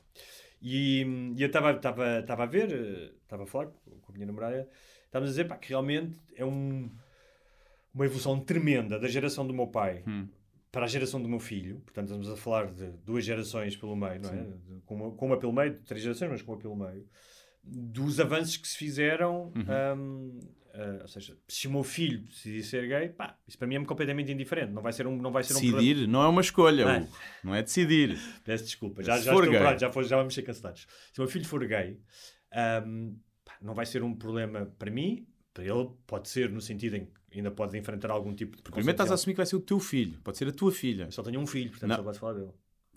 [0.60, 1.02] E,
[1.36, 4.68] e eu estava a ver, estava a falar com com a minha namorada,
[5.04, 6.90] estávamos a dizer pá, que realmente é um,
[7.94, 10.28] uma evolução tremenda da geração do meu pai Hum.
[10.72, 11.80] para a geração do meu filho.
[11.80, 14.42] Portanto, estamos a falar de duas gerações pelo meio, não é?
[14.42, 17.06] De- Com uma, com uma pelo meio, três gerações, mas com uma pelo meio.
[17.66, 19.64] Dos avanços que se fizeram, Uhum.
[19.96, 20.40] hum,
[20.74, 23.84] ah, ou seja, se o meu filho decidir ser gay, pá, isso para mim é
[23.84, 24.72] completamente indiferente.
[24.72, 25.78] Não vai ser um, não vai ser um problema.
[25.80, 27.04] Decidir não é uma escolha, Não.
[27.04, 27.16] Hugo.
[27.44, 28.18] Não é decidir.
[28.44, 30.86] Peço desculpa, já, Se já for estou pronto, já, foi, já vamos ser cancelados.
[31.12, 31.98] Se o meu filho for gay,
[32.52, 36.96] ahm, pá, não vai ser um problema para mim, para ele pode ser no sentido
[36.96, 39.56] em que ainda pode enfrentar algum tipo de Primeiro estás a assumir que vai ser
[39.56, 40.20] o teu filho.
[40.22, 41.04] Pode ser a tua filha.
[41.04, 41.96] Eu só tenho um filho, portanto Não.
[41.96, 42.50] só posso falar dele.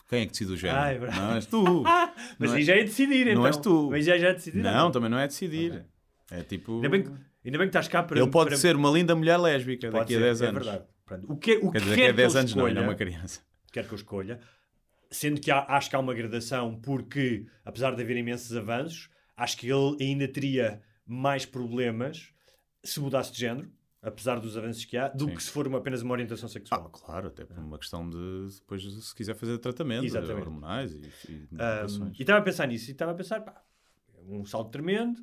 [0.07, 0.79] Quem é que decide o género?
[0.79, 1.21] Ah, é verdade.
[1.21, 1.83] não és tu.
[2.39, 3.35] Mas Não aí é- já é decidir, então.
[3.41, 3.89] não és tu.
[3.91, 4.61] Mas já, já é decidir.
[4.63, 5.71] Não, também não é decidir.
[5.71, 5.83] Ok.
[6.31, 6.75] É tipo.
[6.75, 8.19] Ainda bem, que, Ainda bem que estás cá para.
[8.19, 10.65] Ele pode para- ser uma linda mulher lésbica pode daqui a ser, 10 é anos.
[10.65, 10.85] verdade.
[11.05, 11.31] Pronto.
[11.31, 12.83] O que, o Quer que dizer, que é 10 que ele anos, não, ainda é
[12.83, 13.41] escolha- uma criança.
[13.71, 14.39] quer que eu escolha,
[15.09, 19.57] sendo que há- acho que há uma gradação, porque apesar de haver imensos avanços, acho
[19.57, 22.29] que ele ainda teria mais problemas
[22.83, 23.69] se mudasse de género,
[24.07, 25.35] apesar dos avanços que há, do Sim.
[25.35, 26.89] que se for uma, apenas uma orientação Ah, sexual.
[26.89, 30.47] claro, até por uma questão de depois, se quiser fazer tratamento, Exatamente.
[30.47, 33.61] hormonais e, e Um, e estava a pensar nisso, e estava a pensar, pá,
[34.15, 35.19] é um salto tremendo,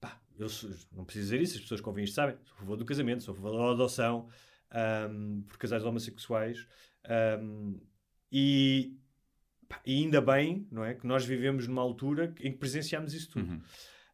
[0.00, 2.58] pá, eu sou- não preciso dizer isso, as pessoas que ouvem isto sabem, sou a
[2.58, 4.28] favor do casamento, sou a favor da adoção
[5.10, 6.66] um, por casais homossexuais,
[7.42, 7.80] um,
[8.30, 8.96] e,
[9.68, 13.30] pá, e ainda bem, não é, que nós vivemos numa altura em que presenciamos isso
[13.30, 13.50] tudo.
[13.50, 13.60] Uhum.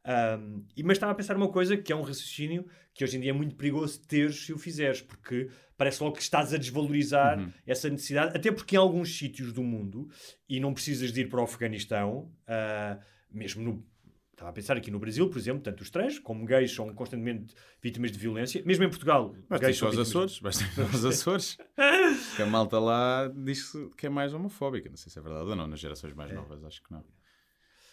[0.04, 3.30] Um, mas estava a pensar uma coisa que é um raciocínio que hoje em dia
[3.30, 7.52] é muito perigoso teres se o fizeres, porque parece logo que estás a desvalorizar Uhum.
[7.66, 10.08] essa necessidade, até porque em alguns sítios do mundo,
[10.48, 12.98] e não precisas de ir para o Afeganistão, ah,
[13.30, 13.92] mesmo no.
[14.32, 17.54] Estava a pensar aqui no Brasil, por exemplo, tanto os trans como gays são constantemente
[17.80, 19.36] vítimas de violência, mesmo em Portugal.
[19.48, 21.56] Mas gays são os vítimas de- Açores, basta aos Açores,
[22.34, 24.88] que a malta lá diz que é mais homofóbica.
[24.88, 27.04] Não sei se é verdade ou não, nas gerações mais novas, acho que não.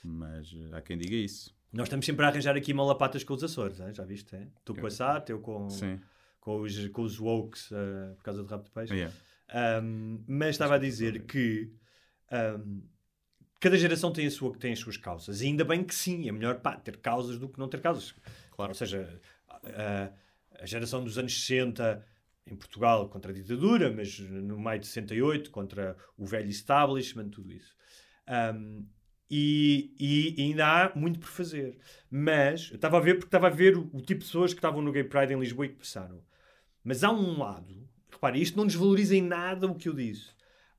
[0.03, 1.53] Mas eh, há quem diga isso.
[1.71, 3.93] Nós estamos sempre a arranjar aqui malapatas com os Açores, hein?
[3.93, 4.35] já viste?
[4.35, 4.51] hein?
[4.65, 5.99] Tu com a SAT, eu com, Sim.
[6.39, 8.93] com, os, com os wokes ah, por causa do rabo de peixe.
[8.93, 9.15] Yeah.
[9.83, 11.71] Um, mas estava a dizer que
[12.31, 12.81] um,
[13.59, 15.41] cada geração tem, a sua, tem as suas causas.
[15.41, 18.15] E ainda bem que sim, é melhor pá, ter causas do que não ter causas.
[18.51, 18.71] Claro.
[18.71, 20.11] Ou seja, a,
[20.61, 22.05] a geração dos anos 60
[22.47, 27.51] em Portugal contra a ditadura, mas no maio de 68 contra o velho establishment, tudo
[27.51, 27.75] isso.
[28.27, 28.87] Um,
[29.29, 31.77] e, e ainda há muito por fazer.
[32.09, 34.57] Mas eu estava a ver, porque estava a ver o, o tipo de pessoas que
[34.59, 36.21] estavam no Gay Pride em Lisboa e que passaram.
[36.83, 40.27] Mas há um lado, repare, isto não desvaloriza em nada o que eu disse.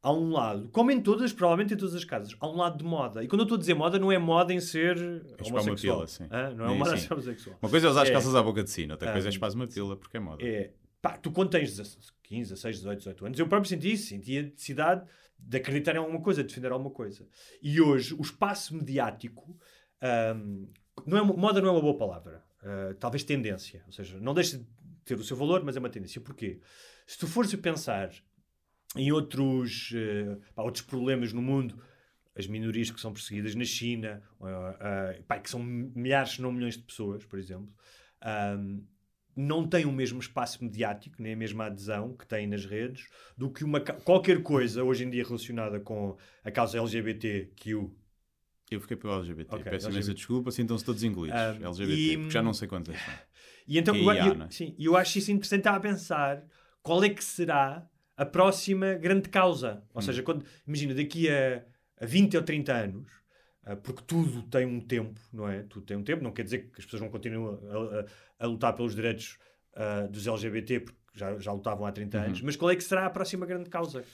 [0.02, 2.84] Há um lado, como em todas, provavelmente em todas as casas, há um lado de
[2.84, 3.22] moda.
[3.22, 5.76] E quando eu estou a dizer moda, não é moda em ser uma homossexual.
[5.98, 6.24] pila, sim.
[6.30, 6.50] Hã?
[6.54, 7.08] Não é Sim, moda sim.
[7.12, 7.58] homossexual.
[7.62, 8.12] Uma coisa é usar as É.
[8.12, 10.42] calças à boca de sino, outra coisa é Ah, espaz uma pila, porque é moda.
[10.42, 10.70] É,
[11.02, 14.38] pá, tu quando tens 16, 15, 16, 18, 18 anos, eu próprio senti isso, senti
[14.38, 15.04] a necessidade
[15.42, 17.26] de acreditar em alguma coisa, de defender alguma coisa.
[17.62, 19.58] E hoje, o espaço mediático,
[20.00, 20.66] ahm,
[21.06, 24.58] não é, moda não é uma boa palavra, ah, talvez tendência, ou seja, não deixa
[24.58, 24.66] de
[25.04, 26.20] ter o seu valor, mas é uma tendência.
[26.20, 26.60] Porquê?
[27.06, 28.12] Se tu fores pensar
[28.96, 31.80] em outros, eh, pá, outros problemas no mundo,
[32.34, 36.76] as minorias que são perseguidas na China, ah, pá, que são milhares, se não milhões
[36.76, 37.72] de pessoas, por exemplo,
[38.20, 38.82] ahm,
[39.36, 43.50] não têm o mesmo espaço mediático, nem a mesma adesão que têm nas redes, do
[43.50, 47.90] que uma, qualquer coisa hoje em dia relacionada com a causa LGBTQ.
[48.70, 49.56] Eu fiquei pelo LGBT.
[49.56, 51.40] Ok, Peço imensa desculpa, sintam-se todos incluídos.
[51.40, 53.14] Um, LGBT, e- porque já não sei quantos é são.
[53.66, 54.50] E então, E eu, eu- é?
[54.50, 56.44] sim, eu acho isso interessante a pensar
[56.82, 59.82] qual é que será a próxima grande causa.
[59.94, 60.04] Ou Hum.
[60.04, 61.64] seja, quando, imagina, daqui a,
[62.00, 63.19] a 20 ou 30 anos, ah,
[63.76, 65.62] porque tudo tem um tempo, não é?
[65.64, 68.06] Tudo tem um tempo, não quer dizer que as pessoas não continuem a, a-
[68.40, 69.38] a lutar pelos direitos
[69.74, 72.24] ah, dos LGBT, porque já, já lutavam há 30 Uhum.
[72.24, 74.04] anos, mas qual é que será a próxima grande causa?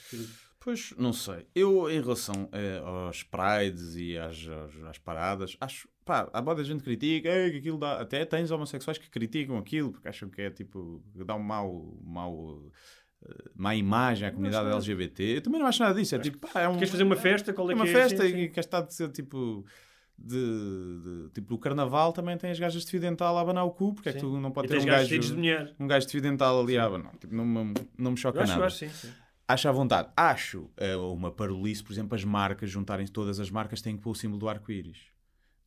[0.59, 1.47] Pois, não sei.
[1.55, 6.65] Eu, em relação eh, aos prides e às, às, às paradas, acho, pá, há boa
[6.65, 8.01] gente que critica, "Ei, que aquilo dá.
[8.01, 12.69] Até tens homossexuais que criticam aquilo, porque acham que é tipo, dá um mau, mau,
[13.55, 15.37] má imagem à comunidade LGBT.
[15.37, 16.15] Eu também não acho nada disso.
[16.15, 17.53] É tipo, pá, é um, Queres fazer uma festa?
[17.53, 18.39] Qual é, é uma que festa Sim, sim.
[18.43, 19.65] e quer estar de ser tipo.
[20.19, 23.71] De, de- tipo, o carnaval também tem as gajas de fio dental a abanar o
[23.71, 24.27] cu, porque é que Sim.
[24.27, 27.15] tu não pode ter um gajo, de um gajo de fio dental ali a abanar?
[27.19, 29.11] Tipo, não, me- não me choca Eu acho, nada eu acho, sim, sim.
[29.47, 30.09] acho à vontade.
[30.17, 34.13] Acho eh, uma parolice, por exemplo, as marcas juntarem todas as marcas têm que pôr
[34.13, 35.01] o símbolo do arco-íris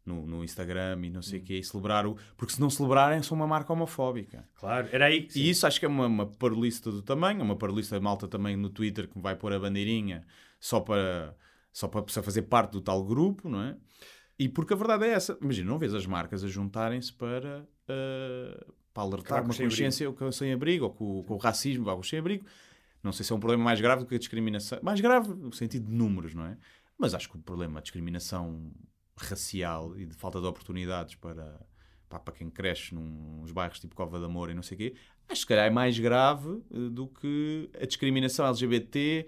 [0.06, 1.24] no, no Instagram e não Hum.
[1.24, 2.16] sei o quê, e celebrar o.
[2.38, 4.48] Porque se não celebrarem, são uma marca homofóbica.
[4.56, 5.40] Claro, era aí sim.
[5.42, 8.56] E isso acho que é uma, uma parolice do tamanho, uma parolice da malta também
[8.56, 10.26] no Twitter que vai pôr a bandeirinha
[10.60, 11.36] só para,
[11.72, 13.78] só para fazer parte do tal grupo, não é?
[14.38, 15.38] E porque a verdade é essa.
[15.42, 19.52] Imagina, não vês as marcas a juntarem-se para, eh, para alertar Acabar com com a
[19.52, 19.70] o sem-abrigo.
[19.70, 22.46] consciência com o sem-abrigo ou com, o- com o racismo, com o sem-abrigo.
[23.04, 24.80] Não sei se é um problema mais grave do que a discriminação.
[24.82, 26.58] Mais grave no sentido de números, não é?
[26.98, 28.72] Mas acho que o problema, a discriminação
[29.20, 31.60] racial e de falta de oportunidades para,
[32.10, 34.78] pá, para quem cresce num- nos bairros tipo Cova de Amor e não sei o
[34.78, 34.94] quê,
[35.28, 39.28] acho que calhar é mais grave eh, do que a discriminação LGBT.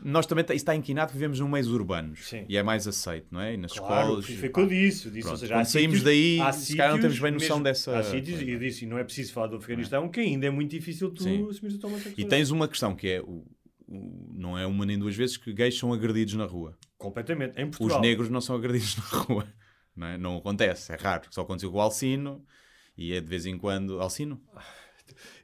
[0.00, 2.44] Nós também, isso está inquinado, vivemos num meios urbanos Sim.
[2.48, 3.54] e é mais aceito, não é?
[3.54, 4.26] E nas Claro, escolas.
[4.26, 5.10] foi o que pá, eu disse.
[5.36, 8.40] seja, quando saímos sítios- daí, se calhar não temos bem noção mesmo- dessa Há sítios,
[8.40, 11.34] e disse, não é preciso falar do Afeganistão, que ainda é muito difícil tu assumir
[11.74, 12.20] a tua homossexualidade.
[12.22, 13.46] E tens uma questão que é: o, o-
[13.88, 16.76] não é uma nem duas vezes que gays são agredidos na rua.
[16.96, 17.58] Completamente.
[17.60, 18.00] Em Os Portugal.
[18.00, 19.46] negros não são agredidos na rua.
[19.96, 20.18] Não, é?
[20.18, 21.26] não acontece, é raro.
[21.30, 22.44] Só aconteceu com o Alcino
[22.96, 24.00] e é de vez em quando.
[24.00, 24.40] Alcino?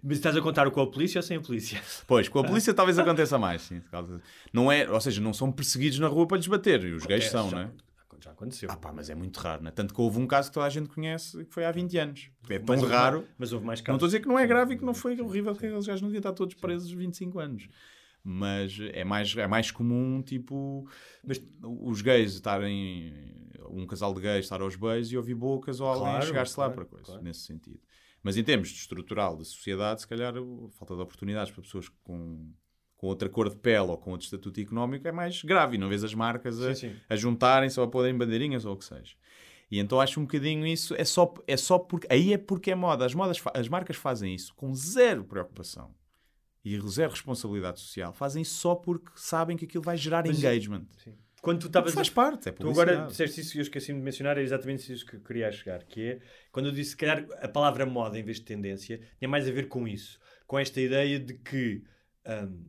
[0.03, 1.81] Mas estás a contar com a polícia ou sem a polícia?
[2.07, 3.63] Pois, com a polícia talvez aconteça mais.
[3.63, 3.81] Sim.
[4.53, 6.85] Não é, ou seja, não são perseguidos na rua para lhes bater.
[6.85, 7.71] E os gays são, já, não é?
[8.21, 8.71] já aconteceu.
[8.71, 9.71] Ah pá, mas é muito raro, né?
[9.71, 12.31] Tanto que houve um caso que toda a gente conhece que foi há 20 anos.
[12.49, 13.27] É tão Mas raro.
[13.39, 13.97] Mas houve mais Não casos.
[13.97, 16.03] estou a dizer que não é grave e que não foi horrível que aqueles gajos
[16.03, 17.69] não deviam estar todos presos 25 anos.
[18.27, 20.89] Mas é mais, é mais comum, tipo,
[21.23, 23.13] Mas- os gays estarem,
[23.69, 26.67] um casal de gays estar aos beijos e ouvir bocas ou alguém Claro, chegar-se lá
[26.67, 27.23] claro, para coisa, claro.
[27.23, 27.81] nesse sentido.
[28.23, 31.91] Mas em termos de estrutural da sociedade, se calhar a falta de oportunidades para pessoas
[32.03, 32.51] com,
[32.97, 35.91] com outra cor de pele ou com outro estatuto económico é mais grave e não
[35.91, 36.97] vês as marcas a, Sim, sim.
[37.07, 39.15] a juntarem-se ou a poderem bandeirinhas ou o que seja.
[39.71, 42.75] E então acho um bocadinho isso, é só, é só porque, aí é porque é
[42.75, 43.05] moda.
[43.05, 45.95] As, modas, as marcas fazem isso com zero preocupação
[46.65, 48.13] e zero responsabilidade social.
[48.13, 50.87] Fazem só porque sabem que aquilo vai gerar Mas- engagement.
[51.43, 54.05] Quando tu estavas faz a- parte, é Tu agora disseste isso e eu esqueci-me de
[54.05, 57.27] mencionar, é exatamente isso que eu queria chegar, que é, quando eu disse, se calhar,
[57.43, 60.81] a palavra moda em vez de tendência, tinha mais a ver com isso, com esta
[60.81, 61.85] ideia de que,
[62.27, 62.65] hum,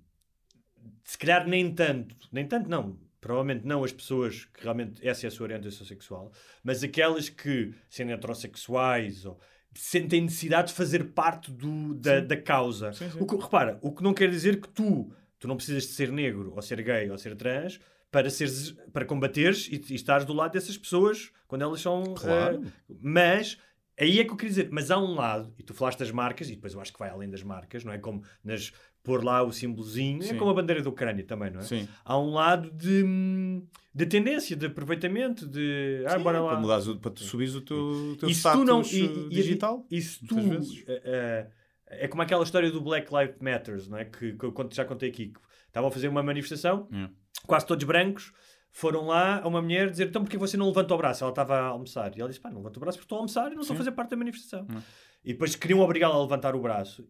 [1.05, 5.29] se calhar nem tanto, nem tanto não, provavelmente não as pessoas que realmente essa é
[5.29, 9.39] a sua orientação sexual, mas aquelas que, sendo heterossexuais ou
[9.75, 12.93] sentem necessidade de fazer parte do, da, da causa.
[12.93, 13.17] Sim, sim.
[13.19, 16.11] O que, repara, o que não quer dizer que tu, tu não precisas de ser
[16.11, 17.79] negro ou ser gay ou ser trans
[18.11, 22.15] para, seres, para combateres e, e estares do lado dessas pessoas quando elas são.
[22.15, 22.63] Claro.
[22.65, 23.57] eh, mas.
[23.97, 26.49] Aí é que eu queria dizer, mas há um lado, e tu falaste das marcas,
[26.49, 27.97] e depois eu acho que vai além das marcas, não é?
[27.97, 28.73] Como nas,
[29.05, 31.63] pôr lá o símbolozinho, é como a bandeira da Ucrânia também, não é?
[31.63, 31.87] Sim.
[32.03, 36.03] Há um lado de, hum, de tendência, de aproveitamento, de.
[36.07, 36.51] Ah, Sim, bora lá.
[36.51, 38.85] Para, mudares o- para tu subires o teu, o teu E status tu não- uh,
[38.85, 39.85] e- e- digital.
[39.89, 40.35] E se tu.
[40.39, 41.47] eh, eh,
[41.87, 44.05] é como aquela história do Black Lives Matters, não é?
[44.05, 45.27] Que, que eu já contei aqui.
[45.27, 47.09] que Estavam a fazer uma manifestação, É.
[47.45, 48.31] quase todos brancos,
[48.71, 51.23] foram lá a uma mulher dizer: então porquê você não levanta o braço?
[51.23, 52.11] Ela estava a almoçar.
[52.15, 53.75] E ela disse: pá, não levanto o braço porque estou a almoçar e não estou
[53.75, 54.65] a fazer parte da manifestação.
[54.69, 54.81] Hum.
[55.23, 57.07] E depois queriam obrigá-la a levantar o braço.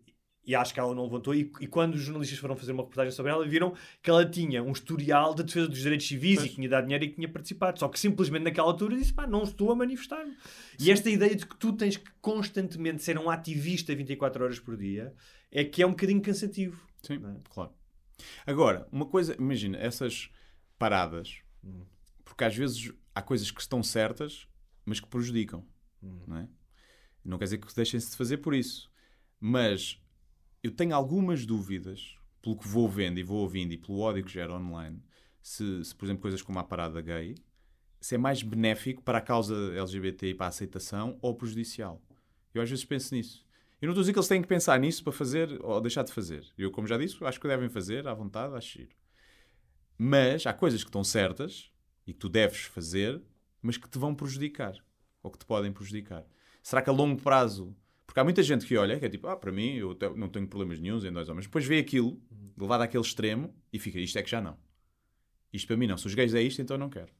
[0.47, 1.33] E acho que ela não levantou.
[1.33, 4.61] E, e quando os jornalistas foram fazer uma reportagem sobre ela, viram que ela tinha
[4.61, 7.27] um historial de defesa dos direitos civis e que tinha dado dinheiro e que tinha
[7.27, 7.79] participado.
[7.79, 10.35] Só que simplesmente naquela altura disse: pá, não estou a manifestar-me.
[10.79, 14.77] E esta ideia de que tu tens que constantemente ser um ativista 24 horas por
[14.77, 15.13] dia
[15.51, 16.79] é que é um bocadinho cansativo.
[17.01, 17.35] Sim, é?
[17.49, 17.71] claro.
[18.45, 20.29] Agora, uma coisa, imagina, essas
[20.77, 21.83] paradas, Hum.
[22.23, 24.47] porque às vezes há coisas que estão certas,
[24.85, 25.65] mas que prejudicam,
[26.03, 26.19] Hum.
[26.27, 26.47] não é?
[27.23, 28.91] Não quer dizer que deixem-se de fazer por isso,
[29.39, 29.99] mas
[30.65, 34.31] eu tenho algumas dúvidas, pelo que vou vendo e vou ouvindo e pelo ódio que
[34.31, 34.99] gera online,
[35.39, 37.35] se, se, por exemplo, coisas como a parada gay,
[38.01, 42.01] se é mais benéfico para a causa LGBT e para a aceitação ou prejudicial.
[42.51, 43.45] Eu às vezes penso nisso.
[43.79, 46.03] Eu não estou a dizer que eles têm que pensar nisso para fazer ou deixar
[46.03, 46.43] de fazer.
[46.57, 48.95] Eu, como já disse, acho que devem fazer à vontade, acho giro.
[49.95, 51.71] Mas há coisas que estão certas
[52.07, 53.21] e que tu deves fazer,
[53.61, 54.73] mas que te vão prejudicar
[55.21, 56.25] ou que te podem prejudicar.
[56.63, 57.75] Será que a longo prazo.
[58.15, 60.47] Porque há muita gente que olha, que é tipo, ah, para mim, eu não tenho
[60.47, 61.47] problemas nenhums em dois homens.
[61.47, 62.17] Depois vê aquilo,
[62.57, 64.55] levado àquele extremo, e fica, isto é que já não.
[65.51, 65.97] Isto para mim não.
[65.97, 67.11] Se os gays é isto, então não quero.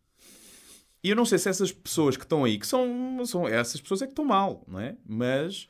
[1.03, 4.03] E eu não sei se essas pessoas que estão aí, que são, são essas pessoas
[4.03, 4.95] é que estão mal, não é?
[5.05, 5.67] Mas,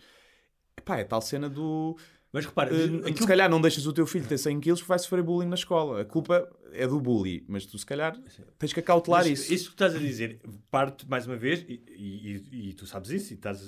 [0.85, 1.97] pá, é tal cena do.
[2.31, 4.89] Mas repara, eh, aquilo- Se calhar não deixas o teu filho ter 100 quilos porque
[4.89, 6.01] vai sofrer bullying na escola.
[6.01, 8.15] A culpa é do bully, mas tu se calhar
[8.59, 9.51] tens que acautelar Mas isso.
[9.51, 13.33] Isso que estás a dizer parte, mais uma vez, e- e- e tu sabes isso,
[13.33, 13.59] e estás,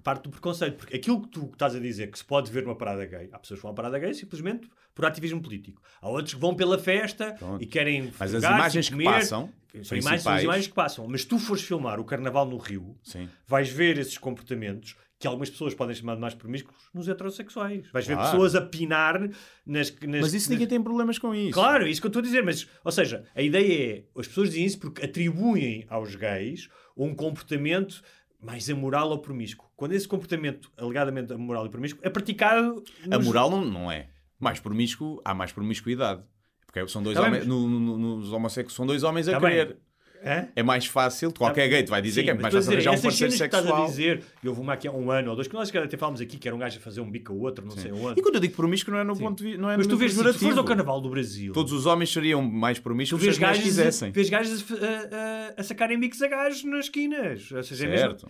[0.00, 0.76] parte do preconceito.
[0.76, 3.38] Porque aquilo que tu estás a dizer que se pode ver numa parada gay, há
[3.38, 5.82] pessoas que vão à parada gay simplesmente por ativismo político.
[6.00, 7.62] Há outros que vão pela festa Pronto.
[7.62, 8.12] e querem.
[8.18, 9.04] Mas as imagens que comer.
[9.04, 9.50] passam,
[9.82, 11.06] São imagens, são as imagens que passam.
[11.08, 13.28] Mas se tu fores filmar o carnaval no Rio, Sim.
[13.46, 17.88] vais ver esses comportamentos que algumas pessoas podem chamar de mais promíscuos nos heterossexuais.
[17.92, 18.30] Vais ver Claro.
[18.32, 19.20] pessoas a pinar
[19.64, 19.96] nas.
[20.00, 21.52] nas Mas isso nas- ninguém tem problemas com isso.
[21.54, 24.26] Claro, é isso que eu estou a dizer, mas, ou seja, a ideia é, as
[24.26, 28.02] pessoas dizem isso porque atribuem aos gays um comportamento
[28.40, 29.70] mais amoral ou promíscuo.
[29.82, 32.84] Quando esse comportamento, alegadamente amoral e promíscuo, é praticado...
[33.10, 34.06] A nos- moral não, não é.
[34.38, 36.22] Mais promíscuo, há mais promiscuidade.
[36.64, 39.40] Porque são dois Tá bem, homens, no- no- nos homossexuais são dois homens a Tá
[39.40, 39.50] bem.
[39.50, 39.76] querer.
[40.24, 40.46] Hã?
[40.54, 42.90] É mais fácil, qualquer gay te vai dizer Sim, que é mais fácil dizer, arranjar
[42.92, 43.82] um parceiro que estás sexual.
[43.82, 46.20] a dizer, e houve uma aqui há um ano ou dois, que nós até falámos
[46.20, 48.20] aqui, que era um gajo a fazer um bico ao outro, não sei onde.
[48.20, 50.12] E quando eu digo promíscuo não é no ponto de vista, é Mas tu vês,
[50.12, 53.64] se fores ao carnaval do Brasil, Todos os homens seriam mais promíscuos se mulheres gajos,
[53.64, 54.12] quisessem.
[54.12, 54.76] vês gajos a,
[55.56, 57.50] a- a sacarem bicos a gajos nas esquinas.
[57.50, 58.28] Ou seja, é mesmo- Certo.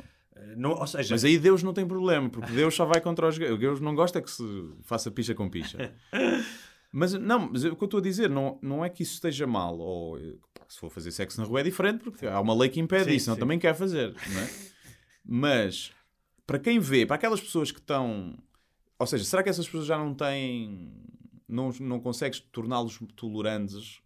[0.57, 3.39] Não, ou seja, Mas aí Deus não tem problema, porque Deus só vai contra os
[3.39, 3.59] gays.
[3.59, 4.45] Deus não gosta que se
[4.83, 5.95] faça picha com picha.
[6.95, 9.47] Mas não, mas o que eu estou a dizer não, não é que isso esteja
[9.47, 9.79] mal.
[9.79, 10.35] Ou eh,
[10.69, 13.17] se for fazer sexo na rua é diferente, porque há uma lei que impede Sim,
[13.17, 14.15] isso, não também quer fazer.
[14.15, 14.71] É?
[15.25, 15.91] Mas
[16.47, 18.39] para quem vê, para aquelas pessoas que estão.
[18.99, 20.93] Ou seja, será que essas pessoas já não têm.
[21.49, 24.03] Não, não consegues torná-los tolerantes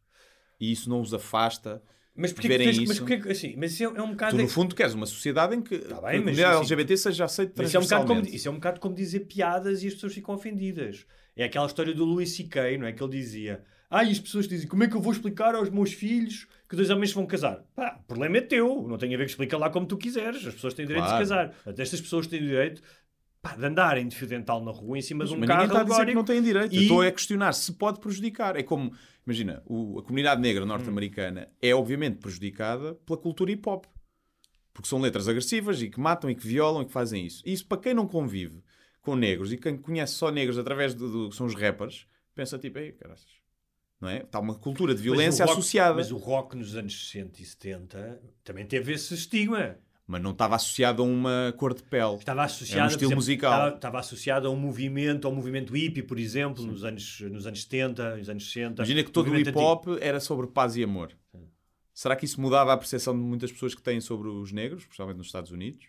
[0.61, 1.83] e isso não os afasta?
[2.17, 3.01] Mas porquê que verem tens, mas isso.
[3.01, 5.55] porquê que- assim, mas isso é, é um bocado Tu, no fundo, queres uma sociedade
[5.55, 7.81] em que, Tá que bem, a mas comunidade assim, LGBT seja aceita Mas isso é,
[7.81, 8.37] um como, transversalmente.
[8.37, 11.07] isso é um bocado como dizer piadas e as pessoas ficam ofendidas.
[11.37, 12.93] É aquela história do Louis C.K., não é?
[12.93, 15.69] Que ele dizia: Ah, e as pessoas dizem, como é que eu vou explicar aos
[15.69, 17.63] meus filhos que dois homens se vão casar.
[17.77, 18.87] Pá, o problema é teu.
[18.89, 20.45] Não tem a ver que explica lá como tu quiseres.
[20.47, 21.23] As pessoas têm direito Claro.
[21.23, 21.49] de se casar.
[21.51, 22.83] Portanto, estas pessoas têm direito
[23.49, 25.77] pá, de andarem de fio dental na rua em cima de um Mas carro ninguém
[25.77, 26.73] está a dizer que não têm direito.
[26.73, 28.57] E- Eu Estou a questionar se pode prejudicar.
[28.57, 28.93] É como,
[29.27, 33.85] imagina, o- a comunidade negra norte-americana é obviamente prejudicada pela cultura hip hop.
[34.73, 37.43] Porque são letras agressivas e que matam e que violam e que fazem isso.
[37.47, 38.63] E isso para quem não convive
[39.01, 42.59] com negros e quem conhece só negros através de, do que são os rappers, pensa
[42.59, 43.31] tipo, ei, caraças.
[43.99, 44.19] Não é?
[44.19, 45.95] Está uma cultura de Mas violência rock- associada.
[45.95, 49.79] Mas o rock nos anos 60 e 70 também teve esse estigma.
[50.07, 52.15] Mas não estava associado a uma cor de pele.
[52.17, 53.53] Estava associado, um estilo exemplo, musical.
[53.53, 57.63] Estava, estava associado a um movimento, ao movimento hippie, por exemplo, nos anos, nos anos
[57.63, 58.83] 70, nos anos 60.
[58.83, 61.13] Imagina que todo o hip hop era sobre paz e amor.
[61.93, 65.17] Será que isso mudava a percepção de muitas pessoas que têm sobre os negros, principalmente
[65.17, 65.87] nos Estados Unidos?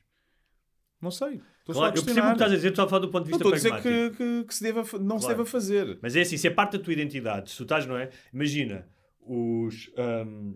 [0.99, 1.39] Não sei.
[1.59, 3.31] Estou Claro, eu percebo o que estás a dizer, estou a falar do ponto de
[3.31, 4.17] Não vista estou a dizer pragmático.
[4.17, 5.37] que, que- que se deva, não se Claro.
[5.37, 5.99] deva fazer.
[6.01, 8.09] Mas é assim, se é parte da tua identidade, se tu estás, não é?
[8.33, 8.87] Imagina,
[9.21, 9.91] os.
[9.95, 10.55] ahm,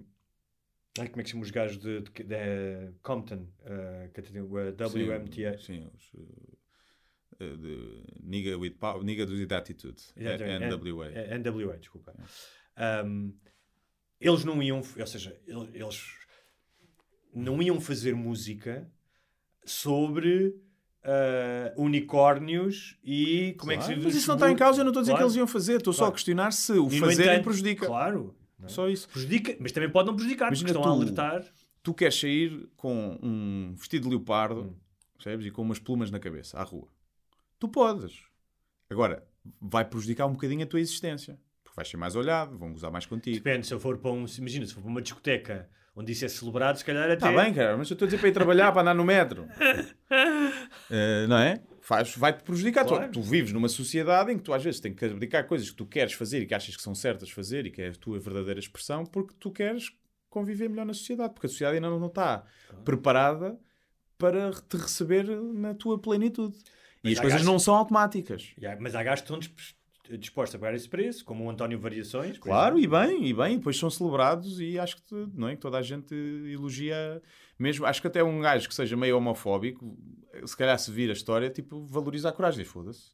[0.99, 3.47] ai, como é que chama os gajos de, de, de Compton?
[3.65, 5.57] ah, que tem o ah, WMTA.
[5.57, 6.57] Sim, sim, os, uh,
[7.43, 10.01] uh, de nigga, with power, nigga with attitude.
[10.15, 11.07] Exatamente, NWA.
[11.11, 12.13] é- é NWA, desculpa.
[12.75, 13.31] Ahm,
[14.19, 16.03] eles não iam, ou seja, el- eles
[17.33, 18.91] não iam fazer música
[19.65, 20.55] sobre
[21.03, 24.83] ah, unicórnios e como é que se Claro, Mas isso não está em causa, eu
[24.83, 25.25] não estou a dizer Claro.
[25.25, 26.13] que eles iam fazer, estou só a Claro.
[26.13, 27.85] questionar se o E, no fazerem entanto, prejudica.
[27.87, 28.35] Claro.
[28.61, 28.69] Não é?
[28.69, 29.09] Só isso.
[29.09, 31.45] Prejudica, mas também pode não prejudicar, porque Imagina estão a tu- alertar.
[31.83, 34.75] Tu queres sair com um vestido de leopardo, Hum.
[35.17, 35.45] percebes?
[35.47, 36.87] E com umas plumas na cabeça, à rua.
[37.59, 38.21] Tu podes.
[38.89, 39.23] Agora,
[39.59, 41.39] vai prejudicar um bocadinho a tua existência.
[41.63, 43.35] Porque vais ser mais olhado, vão gozar mais contigo.
[43.37, 44.25] Depende, se eu for para um.
[44.37, 47.13] Imagina, se for para uma discoteca onde isso é celebrado, se calhar até.
[47.13, 49.47] Está bem, cara, mas eu estou a dizer para ir trabalhar, para andar no metro.
[50.89, 51.61] Eh, não é?
[51.91, 52.85] Faz, vai-te prejudicar.
[52.85, 53.11] Tu- Claro.
[53.11, 55.85] Tu, vives numa sociedade em que tu às vezes tens que abdicar coisas que tu
[55.85, 58.17] queres fazer e que achas que são certas de fazer e que é a tua
[58.17, 59.91] verdadeira expressão porque tu queres
[60.29, 61.33] conviver melhor na sociedade.
[61.33, 62.45] Porque a sociedade ainda não está
[62.85, 63.59] preparada
[64.17, 66.55] para te receber na tua plenitude.
[67.03, 68.53] E Mas as há coisas não são automáticas.
[68.57, 69.53] E há- Mas há gajos que
[70.17, 72.37] disp- dispostos a pagar esse preço, como o António Variações.
[72.37, 75.55] Claro, e bem, e bem, depois são celebrados e acho que não é?
[75.55, 77.21] que toda a gente elogia
[77.59, 79.97] mesmo, acho que até um gajo que seja meio homofóbico,
[80.45, 83.11] se calhar se vir a história, tipo, valoriza a coragem, foda-se.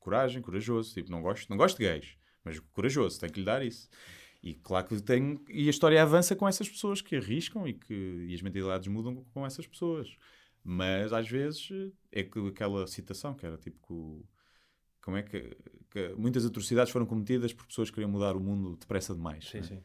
[0.00, 3.64] Coragem, corajoso, tipo, não gosto, não gosto de gays, mas corajoso, tem que lhe dar
[3.64, 3.88] isso.
[4.42, 8.26] E claro que tem, e a história avança com essas pessoas que arriscam e que
[8.28, 10.16] e as mentalidades mudam com essas pessoas.
[10.64, 11.68] Mas às vezes
[12.10, 14.24] é que aquela citação que era tipo que o-
[15.02, 15.56] como é que,
[15.90, 19.48] que muitas atrocidades foram cometidas por pessoas que queriam mudar o mundo depressa demais.
[19.48, 19.68] Sim, não é?
[19.68, 19.82] sim.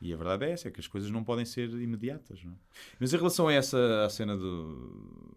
[0.00, 2.44] E a verdade é essa, é que as coisas não podem ser imediatas.
[2.44, 2.56] Não é?
[3.00, 5.34] Mas em relação a essa a cena do,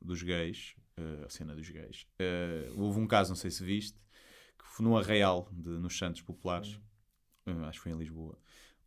[0.00, 3.98] dos gays, eh, a cena dos gays, eh, houve um caso, não sei se viste,
[4.56, 6.78] que foi num arraial de, nos Santos Populares,
[7.46, 8.38] eh, acho que foi em Lisboa.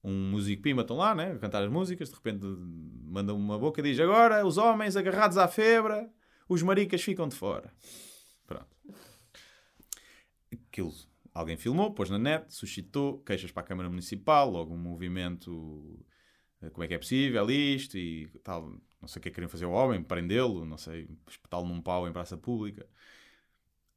[0.02, 3.82] Um músico pima estão lá, né, a cantar as músicas, de repente manda uma boca
[3.82, 6.10] e diz: Agora os homens agarrados à febre,
[6.48, 7.74] os maricas ficam de fora.
[8.46, 8.68] Pronto.
[10.78, 10.94] Aquilo,
[11.34, 16.00] alguém filmou, pôs na net, suscitou queixas para a Câmara Municipal, logo um movimento.
[16.62, 17.98] eh, Como é que é possível isto?
[17.98, 18.70] E tal,
[19.02, 21.82] não sei o que é que queriam fazer ao homem, prendê-lo, não sei, espetá-lo num
[21.82, 22.88] pau em praça pública.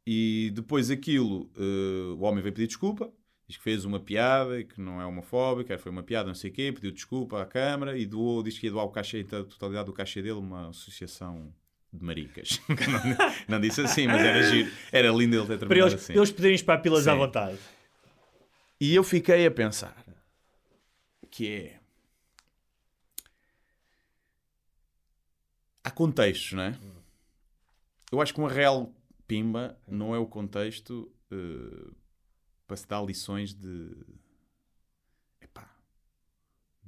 [0.06, 3.12] E depois aquilo, eh, o homem veio pedir desculpa,
[3.46, 6.50] diz que fez uma piada e que não é homofóbica, foi uma piada, não sei
[6.50, 9.44] o quê, pediu desculpa à Câmara e doou, diz que ia doar o cachê, a
[9.44, 11.54] totalidade do cachê dele, uma associação
[11.92, 12.60] de maricas.
[12.68, 14.70] não, não disse assim, mas era giro.
[14.92, 16.12] Era lindo ele ter Para terminado eles, assim.
[16.14, 17.18] eles poderem espar pilas à Sim.
[17.18, 17.58] vontade.
[18.80, 19.96] E eu fiquei a pensar
[21.30, 21.80] que é.
[25.82, 26.78] Há contextos, não é?
[28.12, 28.92] Eu acho que uma real
[29.26, 31.90] pimba não é o contexto eh,
[32.66, 33.90] para se dar lições de.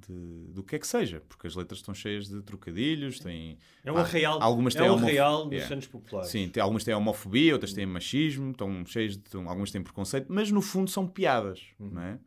[0.08, 3.58] De, do que é que seja, porque as letras estão cheias de trocadilhos, têm.
[3.84, 5.86] É um arraial, algumas é têm um homof- arraial dos Yeah.
[5.90, 6.30] Populares.
[6.30, 9.36] Sim, tem, algumas têm homofobia, outras têm machismo, estão cheias de.
[9.36, 12.18] algumas têm preconceito, mas no fundo são piadas, não é?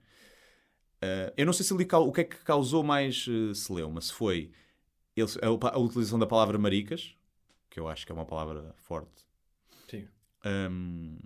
[1.01, 4.11] Ah, eu não sei se cau- o que é que causou mais uh, celeuma, se
[4.13, 4.51] foi
[5.15, 7.15] ele- a, a utilização da palavra maricas,
[7.69, 9.23] que eu acho que é uma palavra forte.
[9.89, 10.07] Sim.
[10.43, 11.17] Ahm,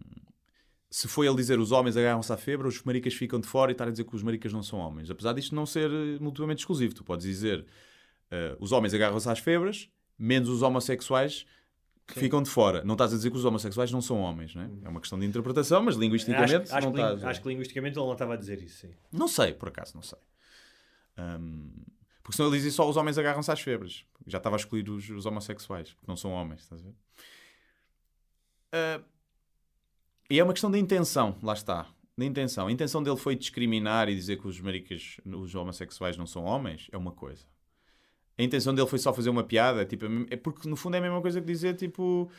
[0.92, 3.74] se foi ele dizer os homens agarram-se à febre, os maricas ficam de fora e
[3.74, 5.10] estar a dizer que os maricas não são homens.
[5.12, 6.96] Apesar disto não ser eh, mutuamente exclusivo.
[6.96, 7.66] Tu podes dizer
[8.32, 11.46] eh, os homens agarram-se às febras, menos os homossexuais
[12.08, 12.84] que ficam de fora.
[12.84, 14.70] Não estás a dizer que os homossexuais não são homens, não é?
[14.84, 17.24] É uma questão de interpretação, mas linguisticamente Acho, acho, não que, estás.
[17.24, 18.94] acho que linguisticamente ele não estava a dizer isso, sim.
[19.12, 20.18] Não sei, por acaso, não sei.
[21.18, 21.70] Ahm,
[22.24, 24.06] porque senão ele dizia só os homens agarram-se às febres.
[24.26, 26.96] Já estava a excluir os, os homossexuais, porque não são homens, estás a ver?
[28.72, 29.02] Ah,
[30.30, 31.88] e é uma questão da intenção, lá está.
[32.18, 32.68] da intenção.
[32.68, 36.88] A intenção dele foi discriminar e dizer que os maricas, os homossexuais não são homens,
[36.92, 37.46] é uma coisa.
[38.38, 41.02] A intenção dele foi só fazer uma piada, tipo, é porque no fundo é a
[41.02, 42.30] mesma coisa que dizer, tipo,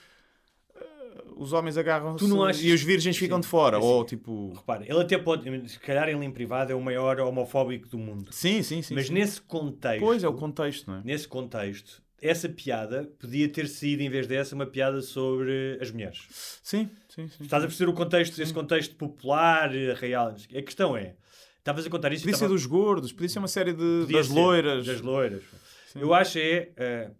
[0.74, 3.43] eh, os homens agarram-se achas- e os virgens ficam Sim.
[3.43, 3.76] de fora.
[3.76, 3.86] É assim.
[3.88, 4.53] Ou tipo.
[4.55, 8.32] Repara, ele até pode, se calhar ele em privado é o maior homofóbico do mundo.
[8.32, 8.95] Sim, sim, sim.
[8.95, 9.14] Mas sim.
[9.14, 11.03] nesse contexto, Pois é o contexto, não é?
[11.05, 16.27] nesse contexto, essa piada podia ter sido, em vez dessa, uma piada sobre as mulheres.
[16.62, 17.45] Sim, sim, sim.
[17.45, 20.29] Estás a perceber o contexto, esse contexto popular, eh, real.
[20.29, 21.16] A questão é,
[21.59, 24.18] estavas a contar isso Podia ser estava- dos gordos, podia ser uma série de, podia
[24.18, 24.87] das ser, loiras.
[24.87, 25.43] Das loiras.
[25.95, 26.71] Eu acho é.
[26.77, 27.11] eh,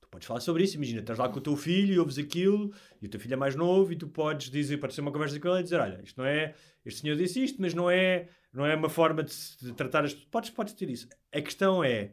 [0.00, 2.72] tu podes falar sobre isso, imagina, estás lá com o teu filho e ouves aquilo,
[3.02, 5.38] e o teu filho é mais novo, e tu podes dizer, pode ser uma conversa
[5.38, 6.54] com ele e dizer: Olha, isto não é.
[6.86, 10.12] Este senhor disse isto, mas não é, não é uma forma de, de tratar as
[10.14, 10.30] pessoas.
[10.30, 11.06] Podes, podes ter isso.
[11.34, 12.12] A questão é.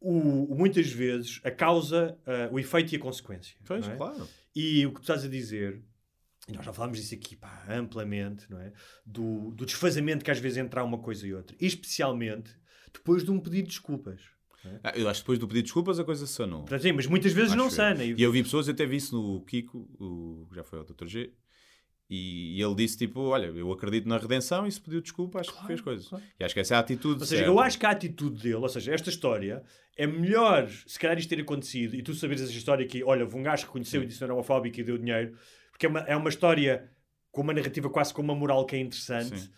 [0.00, 3.56] O, muitas vezes a causa, eh, o efeito e a consequência.
[3.66, 3.96] Pois, é?
[3.96, 4.26] claro.
[4.56, 5.82] E o que tu estás a dizer,
[6.48, 8.72] e nós já falámos disso aqui pá, amplamente, não é?
[9.04, 11.54] Do, do desfazamento que às vezes entra uma coisa e outra.
[11.60, 12.50] E especialmente
[12.92, 14.22] depois de um pedido de desculpas.
[14.82, 16.60] Ah, Eu acho que depois do pedido de desculpas a coisa sanou.
[16.60, 17.70] Portanto, sim, mas muitas vezes Acho não eu.
[17.70, 18.04] sana.
[18.04, 20.84] E eu vi pessoas, eu até vi isso no Kiko, o, que já foi ao
[20.84, 21.06] Dr.
[21.06, 21.32] G,
[22.10, 25.64] e ele disse tipo: Olha, eu acredito na redenção e se pediu desculpa, acho que
[25.64, 26.10] fez coisas.
[26.40, 27.20] E acho que essa é a atitude.
[27.20, 27.50] Ou seja, certa.
[27.52, 29.62] eu acho que a atitude dele, ou seja, esta história,
[29.96, 33.42] é melhor se calhar isto ter acontecido e tu saberes essa história que, olha, um
[33.44, 35.38] gajo reconheceu e disse que era homofóbico e deu dinheiro,
[35.70, 36.90] porque é uma, é uma história
[37.30, 39.48] com uma narrativa quase com uma moral que é interessante.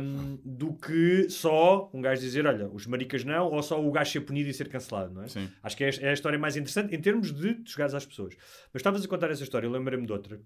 [0.00, 4.10] Hum, do que só um gajo dizer, olha, os maricas não, ou só o gajo
[4.10, 5.28] ser punido e ser cancelado, não é?
[5.28, 5.50] Sim.
[5.62, 8.34] Acho que é, é a história mais interessante em termos de chegares às pessoas.
[8.72, 10.40] Mas estavas a contar essa história, eu lembrei-me de outra.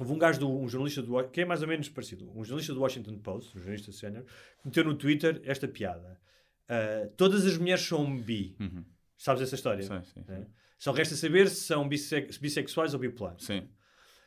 [0.00, 2.72] Houve um gajo, do, um jornalista do, que é mais ou menos parecido, um jornalista
[2.74, 6.18] do Washington Post, um jornalista sénior, que meteu no Twitter esta piada.
[6.68, 8.56] Ah, todas as mulheres são bi.
[8.58, 8.84] Uhum.
[9.18, 9.82] Sabes essa história?
[9.82, 10.36] Sim, sim, É?
[10.38, 10.46] sim.
[10.78, 13.44] Só resta saber se são bissex- bissexuais ou bipolares.
[13.44, 13.68] Sim.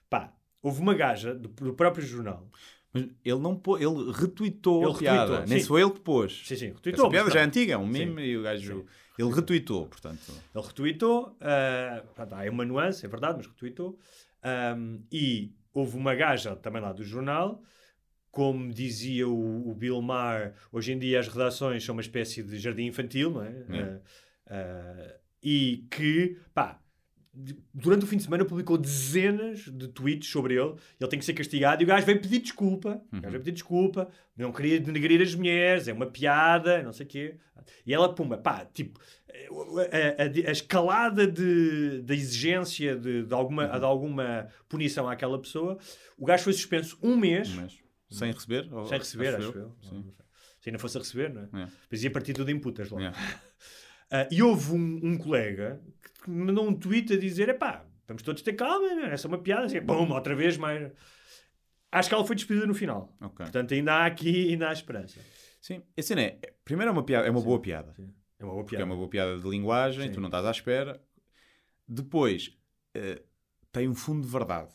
[0.10, 2.48] Pá, houve uma gaja do, do próprio jornal.
[2.94, 5.20] Mas ele não pô, ele retweetou Ele a piada.
[5.22, 5.66] retweetou, Nem sim.
[5.68, 6.44] foi ele que pôs.
[6.46, 7.06] Sim, sim, retweetou.
[7.06, 8.06] Essa piada já é antiga, é um Sim.
[8.06, 8.86] meme e o gajo.
[9.18, 10.32] Ele retweetou, portanto.
[10.54, 11.36] Ele retweetou,
[12.14, 13.98] pronto, há uma nuance, é verdade, mas retweetou.
[14.44, 17.62] Ahm, e houve uma gaja também lá do jornal,
[18.32, 22.58] como dizia o, o Bill Maher, hoje em dia as redações são uma espécie de
[22.58, 23.66] jardim infantil, não é?
[23.70, 24.02] Ah,
[24.48, 26.80] ah, e que, pá,
[27.74, 30.76] durante o fim de semana publicou dezenas de tweets sobre ele.
[31.00, 33.02] Ele tem que ser castigado e o gajo veio pedir desculpa.
[33.12, 34.10] O gajo veio pedir desculpa.
[34.38, 37.38] Não queria denegrir as mulheres, é uma piada, não sei o quê.
[37.86, 39.00] E ela, pumba, pá, tipo,
[39.92, 45.78] a, a- a escalada de, da exigência de, de alguma, de alguma punição àquela pessoa,
[46.18, 47.80] o gajo foi suspenso um mês Mas,
[48.10, 48.72] sem receber?
[48.74, 49.76] ou- sem receber, acho, eu.
[49.82, 50.14] Sim.
[50.60, 51.64] Se ainda fosse a receber, não é?
[51.64, 51.68] É.
[51.84, 53.04] Depois ia partir tudo em putas logo.
[53.04, 53.12] É.
[54.16, 55.82] Ah, e houve um, um colega
[56.24, 59.66] que me mandou um tweet a dizer: epá, vamos todos ter calma, é uma piada.
[59.66, 60.92] Assim, bum, outra vez, mais.
[61.92, 63.12] Acho que ela foi despedida no final.
[63.20, 63.38] Ok.
[63.38, 65.20] Portanto, ainda há aqui, ainda há esperança.
[65.60, 65.82] Sim.
[65.98, 67.92] A cena é, primeiro é uma, piada, é uma boa piada.
[67.96, 68.14] Sim.
[68.44, 68.84] É uma boa Porque piada.
[68.84, 70.14] é uma boa piada de linguagem, Sim.
[70.14, 71.02] tu não estás à espera.
[71.88, 72.56] Depois,
[72.94, 73.22] eh,
[73.72, 74.72] tem um fundo de verdade.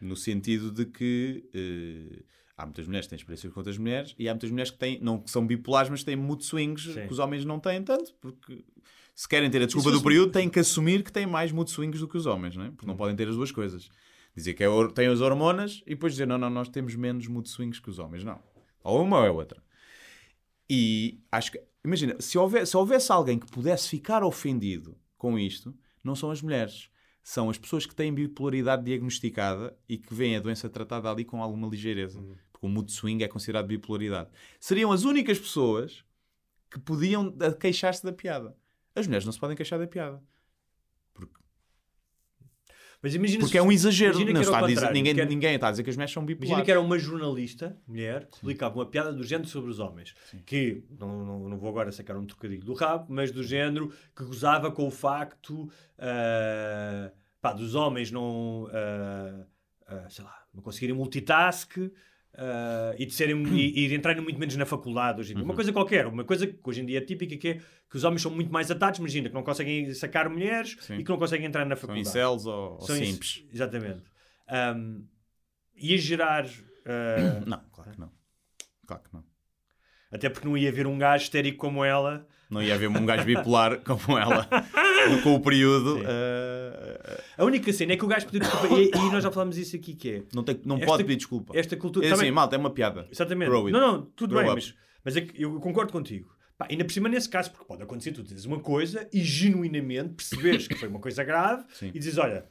[0.00, 2.22] No sentido de que eh,
[2.56, 4.98] há muitas mulheres que têm experiências com outras mulheres e há muitas mulheres que, têm,
[5.00, 7.06] não que são bipolares, mas têm mood swings Sim.
[7.06, 8.64] que os homens não têm tanto, porque
[9.14, 11.52] se querem ter a desculpa Isso do fosse- período, têm que assumir que têm mais
[11.52, 12.70] mood swings do que os homens, não é?
[12.70, 13.90] porque não podem ter as duas coisas.
[14.34, 17.48] Dizer que é, têm as hormonas e depois dizer, não, não, nós temos menos mood
[17.48, 18.24] swings que os homens.
[18.24, 18.40] Não.
[18.82, 19.62] Ou uma ou é outra.
[20.68, 25.74] E acho que, imagina, se houvesse, se houvesse alguém que pudesse ficar ofendido com isto,
[26.02, 26.90] não são as mulheres.
[27.22, 31.42] São as pessoas que têm bipolaridade diagnosticada e que veem a doença tratada ali com
[31.42, 32.20] alguma ligeireza.
[32.52, 34.30] Porque o mood swing é considerado bipolaridade.
[34.58, 36.04] Seriam as únicas pessoas
[36.70, 38.56] que podiam queixar-se da piada.
[38.94, 40.22] As mulheres não se podem queixar da piada.
[43.02, 44.18] Mas imagina Porque se- é um exagero.
[44.18, 46.50] Não está dizer- ninguém, era- ninguém está a dizer que as mulheres são bipolares.
[46.50, 50.14] Imagina que era uma jornalista, mulher, que publicava uma piada do género sobre os homens.
[50.44, 54.24] Que, não, não, não vou agora sacar um trocadilho do rabo, mas do género que
[54.24, 59.46] gozava com o facto ah, pá, dos homens não, ah,
[59.86, 61.78] ah, sei lá, não conseguirem multitask
[62.34, 65.42] ah, e, de serem, e, e de entrarem muito menos na faculdade hoje em dia.
[65.42, 65.48] Uhum.
[65.50, 67.60] Uma coisa qualquer, uma coisa que hoje em dia é típica, que é
[67.90, 70.98] que os homens são muito mais atados, imagina, que não conseguem sacar mulheres Sim.
[70.98, 72.08] e que não conseguem entrar na São faculdade.
[72.08, 73.44] incels ou, São simples.
[73.52, 74.02] Exatamente.
[74.76, 75.04] Um,
[75.76, 76.44] ia gerar.
[76.46, 78.12] uh, Não, claro que não.
[78.86, 79.24] Claro que não.
[80.12, 82.26] até porque não ia haver um gajo histérico como ela.
[82.48, 84.48] Não ia haver um gajo bipolar como ela
[85.22, 86.00] com o período.
[86.04, 88.74] Eh, A única cena é que o gajo pediu desculpa.
[88.74, 90.22] E, e nós já falámos isso aqui, que é.
[90.34, 91.56] não tem, não Esta- pode pedir desculpa.
[91.56, 92.06] Esta cultura.
[92.06, 93.06] É assim, bem, malta, é uma piada.
[93.10, 93.50] exatamente.
[93.50, 94.60] Não, não, tudo Grow bem, up.
[94.60, 94.74] mas,
[95.04, 96.28] mas é eu concordo contigo.
[96.60, 100.10] Pá, ainda por cima nesse caso, porque pode acontecer, tu dizes uma coisa e genuinamente
[100.14, 101.90] perceberes que foi uma coisa grave Sim.
[101.94, 102.44] e dizes: olha,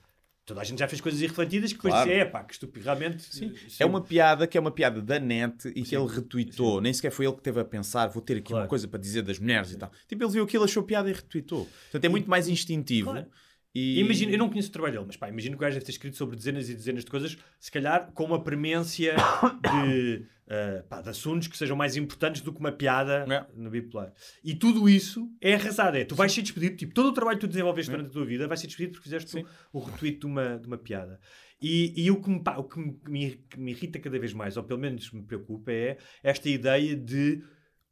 [0.44, 2.12] toda a gente já fez coisas irrefletidas que depois Claro.
[2.12, 3.22] é pá, que estúpido, realmente.
[3.22, 3.54] Sim.
[3.68, 6.82] se É eu- uma piada que é uma piada da net e que ele retweetou.
[6.82, 8.64] Nem sequer foi ele que teve a pensar, vou ter aqui Claro.
[8.64, 9.92] uma coisa para dizer das mulheres e tal.
[10.08, 11.66] Tipo, ele viu aquilo, achou piada e retweetou.
[11.84, 13.12] Portanto, é muito mais instintivo.
[13.12, 13.28] Claro.
[13.76, 14.00] E...
[14.00, 15.92] Imagino, eu não conheço o trabalho dele, mas pá, imagino que o gajo deve ter
[15.92, 19.16] escrito sobre dezenas e dezenas de coisas, se calhar com uma premência
[19.86, 23.46] de, eh, pá, de assuntos que sejam mais importantes do que uma piada É.
[23.56, 24.12] no bipolar.
[24.44, 25.96] E tudo isso é arrasado.
[25.96, 28.26] É, tu vais ser despedido, tipo, todo o trabalho que tu desenvolveste durante a tua
[28.26, 29.46] vida vai ser despedido porque fizeste Sim.
[29.72, 31.20] o, o retweet de uma, de uma piada.
[31.62, 34.18] E, e o, que me, pá, o que me, que me- que me irrita cada
[34.18, 37.44] vez mais, ou pelo menos me preocupa, é esta ideia de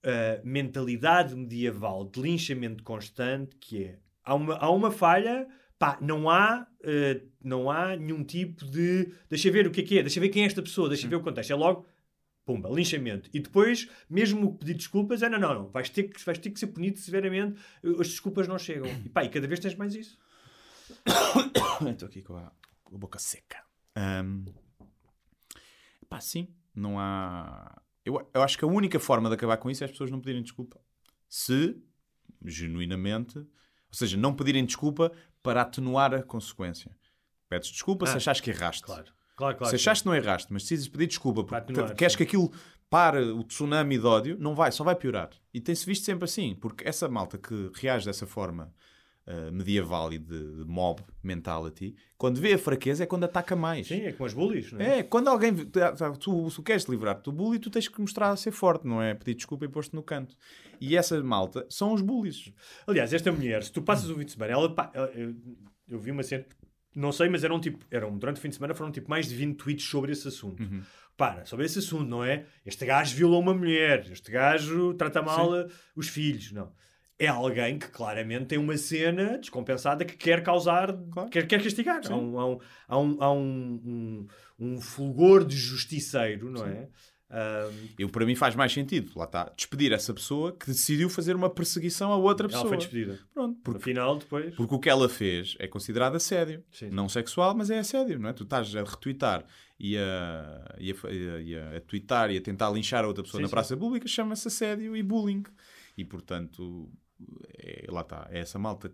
[0.05, 5.45] uh, mentalidade medieval de linchamento constante que é há uma, há uma falha
[5.77, 9.99] pá, não há uh, não há nenhum tipo de deixa ver o que é que
[9.99, 11.85] é, deixa ver quem é esta pessoa deixa ver o contexto, é logo
[12.47, 16.37] pumba, linchamento e depois, mesmo pedir desculpas é não, não, não, vais ter que, vais
[16.39, 17.59] ter que ser punido severamente,
[17.99, 20.17] as desculpas não chegam e pá, e cada vez tens mais isso
[21.91, 22.49] Estou aqui com a,
[22.83, 23.61] com a boca seca.
[23.95, 24.45] Ahm,
[26.07, 27.81] pá, sim, não há.
[28.05, 30.21] Eu, eu acho que a única forma de acabar com isso é as pessoas não
[30.21, 30.79] pedirem desculpa.
[31.27, 31.75] Se,
[32.45, 33.45] genuinamente, ou
[33.91, 35.11] seja, não pedirem desculpa
[35.43, 36.95] para atenuar a consequência.
[37.49, 38.83] Pedes desculpa se Ah, achaste que erraste.
[38.83, 42.11] claro, claro, claro se achaste que não erraste, mas precisas pedir desculpa porque te- queres
[42.13, 42.17] sim.
[42.17, 42.51] que aquilo
[42.89, 45.29] pare o tsunami de ódio, não vai, só vai piorar.
[45.53, 48.73] E tem-se visto sempre assim, porque essa malta que reage dessa forma
[49.27, 53.88] uh, medieval e de, de mob mentality, quando vê a fraqueza é quando ataca mais.
[53.88, 54.99] sim, é como as bullies não é?
[54.99, 55.53] É, quando alguém.
[55.53, 59.13] Tu, tu queres livrar-te do bully, tu tens que mostrar a ser forte, não é?
[59.13, 60.33] Pedir desculpa e pôr-te no canto.
[60.79, 62.53] E essa malta são os bullies.
[62.88, 64.73] Aliás, esta mulher, se tu passas o fim de semana, ela-
[65.13, 65.35] eu,
[65.89, 66.45] eu vi uma cena,
[66.97, 69.35] não sei, mas eram tipo, eram, durante o fim de semana foram tipo mais de
[69.35, 70.63] 20 tweets sobre esse assunto.
[71.15, 72.45] Para, sobre esse assunto, não é?
[72.65, 76.71] Este gajo violou uma mulher, este gajo trata mal eh, os filhos, não.
[77.19, 80.95] É alguém que claramente tem uma cena descompensada que quer causar,
[81.31, 82.01] quer, quer castigar.
[82.11, 84.27] Há, um, há, um, há, um, há um, um,
[84.59, 86.87] um fulgor de justiceiro, não é?
[87.30, 91.36] Ahm, Eu, para mim faz mais sentido, lá está, despedir essa pessoa que decidiu fazer
[91.36, 92.69] uma perseguição a outra ela pessoa.
[92.69, 93.19] foi despedida.
[93.34, 94.55] Pronto, porque, depois.
[94.55, 96.63] porque o que ela fez é considerado assédio.
[96.71, 96.89] Sim.
[96.89, 98.34] Não sexual, mas é assédio, não é?
[98.34, 99.45] Tu estás a retweetar
[99.78, 103.23] e a, e a, e a, e a, tweetar e a tentar linchar a outra
[103.23, 105.43] pessoa Sim, na praça pública, chama-se assédio e bullying.
[105.97, 106.89] E, portanto,
[107.57, 108.89] é- lá está, é essa malta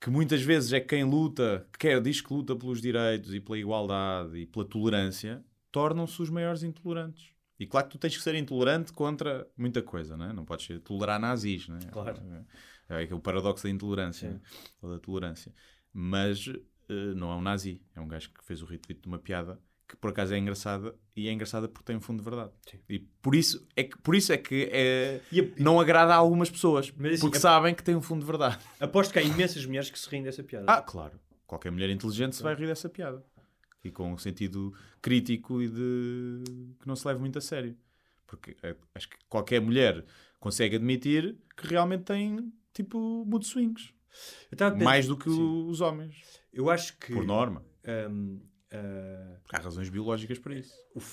[0.00, 3.58] que muitas vezes é quem luta, que quer, diz que luta pelos direitos e pela
[3.58, 5.42] igualdade e pela tolerância,
[5.74, 7.32] tornam-se os maiores intolerantes.
[7.58, 10.32] E claro que tu tens que ser intolerante contra muita coisa, não é?
[10.32, 11.80] Não podes tolerar nazis, não é?
[11.90, 12.20] Claro.
[12.88, 14.40] É, é o paradoxo da intolerância, né?
[14.80, 15.52] ou da tolerância.
[15.92, 16.48] Mas
[16.88, 19.60] eh, não é um nazi, é um gajo que fez o retweet de uma piada
[19.88, 22.52] que por acaso é engraçada e é engraçada porque tem um fundo de verdade.
[22.70, 22.78] Sim.
[22.88, 26.48] E por isso é que, por isso é que é, a- não agrada a algumas
[26.50, 28.58] pessoas, assim, porque a- sabem que tem um fundo de verdade.
[28.80, 30.64] Aposto que há imensas mulheres que se riem dessa piada.
[30.68, 31.20] Ah, claro.
[31.46, 33.22] Qualquer mulher inteligente se vai rir dessa piada.
[33.84, 34.72] E com um sentido
[35.02, 36.42] crítico e de
[36.80, 37.76] que não se leve muito a sério.
[38.26, 40.04] Porque eh, acho que qualquer mulher
[40.40, 43.92] consegue admitir que realmente tem tipo mood swings.
[44.82, 45.66] Mais do que Sim.
[45.68, 46.16] os homens.
[46.52, 47.12] Eu acho que.
[47.12, 47.64] Por norma.
[48.10, 48.40] hum,
[48.72, 50.72] ah, Porque há razões biológicas para isso.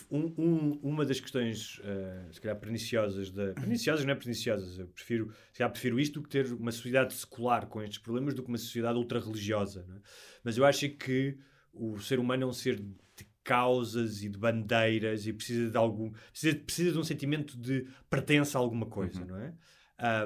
[0.10, 4.88] um- um- uma das questões, ah, se calhar, perniciosas, da, perniciosas não é perniciosas, eu
[4.88, 8.42] prefiro, se calhar, prefiro isto do que ter uma sociedade secular com estes problemas do
[8.44, 9.86] que uma sociedade ultra-religiosa.
[9.90, 10.02] é?
[10.44, 11.38] Mas eu acho que
[11.74, 16.12] o ser humano é um ser de causas e de bandeiras e precisa de algum
[16.32, 19.54] precisa, precisa de um sentimento de pertença a alguma coisa, não é?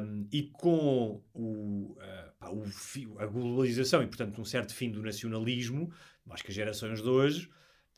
[0.01, 4.89] Um, e com o, ah, pá, o fi- a globalização e, portanto, um certo fim
[4.89, 5.91] do nacionalismo,
[6.29, 7.49] acho que as gerações de hoje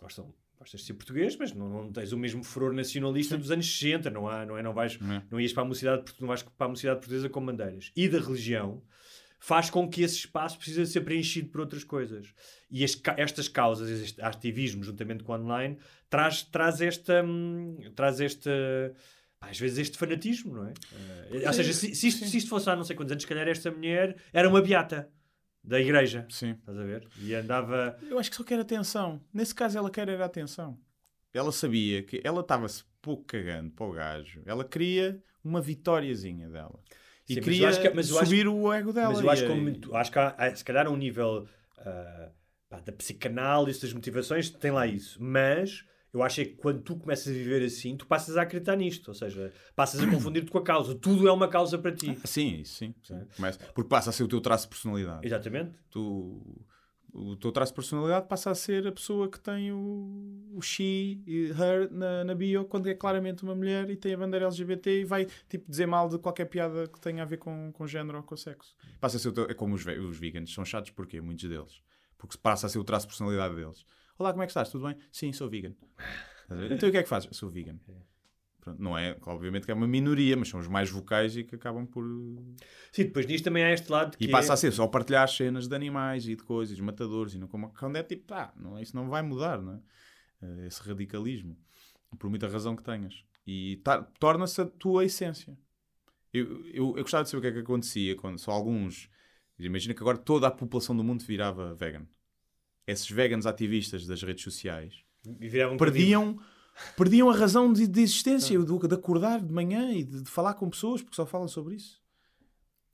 [0.01, 3.65] gostam, gostas de ser português, mas não, não tens o mesmo furor nacionalista dos anos
[3.77, 5.23] 60, não, há, não, é, não, vais, Não é?
[5.29, 7.91] não ias para a mocidade, não vais para a mocidade portuguesa com bandeiras.
[7.95, 8.81] E da religião
[9.39, 12.33] faz com que esse espaço precise ser preenchido por outras coisas.
[12.69, 15.77] E as estas causas, este ativismo, juntamente com o online,
[16.09, 17.23] traz, traz esta...
[17.23, 18.51] hum, traz esta
[19.39, 20.73] às vezes este fanatismo, não é?
[21.31, 23.29] Eh, ou seja, se, se isto, se isto fosse há não sei quantos anos, se
[23.29, 25.09] calhar esta mulher era uma beata
[25.63, 26.25] da igreja.
[26.29, 26.51] Sim.
[26.51, 27.07] Estás a ver?
[27.19, 27.97] E andava.
[28.09, 29.21] Eu acho que só quer atenção.
[29.33, 30.79] Nesse caso, ela quer era atenção.
[31.33, 34.41] Ela sabia que ela estava-se pouco cagando para o gajo.
[34.45, 36.79] Ela queria uma vitóriazinha dela.
[37.29, 39.09] E Sim, mas eu queria acho que- mas eu acho- subir o ego dela.
[39.13, 41.45] Mas eu acho, E- que como- acho que há, há, se calhar a um nível
[41.79, 42.29] ah,
[42.69, 45.21] pá, da psicanálise, das motivações, tem lá isso.
[45.21, 48.75] Mas eu acho é que quando tu começas a viver assim, tu passas a acreditar
[48.75, 49.09] nisto.
[49.09, 50.95] Ou seja, passas a confundir-te com a causa.
[50.95, 52.17] Tudo é uma causa para ti.
[52.25, 52.95] Sim, isso sim.
[53.03, 53.21] sim.
[53.35, 55.25] Começa- Porque passa a ser o teu traço de personalidade.
[55.25, 55.71] Exatamente.
[55.91, 56.41] Tu,
[57.17, 61.21] o teu traço de personalidade passa a ser a pessoa que tem o, o she
[61.25, 65.01] e her na, na bio, quando é claramente uma mulher e tem a bandeira LGBT
[65.01, 68.17] e vai tipo, dizer mal de qualquer piada que tenha a ver com, com género
[68.19, 68.75] ou com sexo.
[68.99, 71.81] Passa a ser o teu, é como os, os veganos, são chatos porque muitos deles.
[72.17, 73.83] porque passa a ser o traço de personalidade deles.
[74.19, 74.69] Olá, como é que estás?
[74.69, 74.97] Tudo bem?
[75.11, 75.73] Sim, sou vegan.
[76.71, 77.35] Então o que é que fazes?
[77.35, 77.77] Sou vegan.
[78.77, 81.85] Não é, obviamente que é uma minoria, mas são os mais vocais e que acabam
[81.85, 82.03] por.
[82.91, 84.53] Sim, depois disto também há este lado que E passa é...
[84.53, 87.71] a ser só partilhar as cenas de animais e de coisas, matadores, e não como
[87.73, 89.79] quando é tipo, pá, não, isso não vai mudar, não é?
[90.41, 91.57] Eh, Esse radicalismo,
[92.19, 93.23] por muita razão que tenhas.
[93.45, 95.57] E ta- torna-se a tua essência.
[96.33, 99.09] Eu, eu, eu gostava de saber o que é que acontecia quando só alguns.
[99.57, 102.05] Imagina que agora toda a população do mundo virava vegan.
[102.85, 105.03] Esses veganos ativistas das redes sociais
[105.39, 105.77] viravam
[106.95, 110.53] perdiam, a razão de, de existência, do- de acordar de manhã e de, de falar
[110.55, 112.01] com pessoas, porque só falam sobre isso.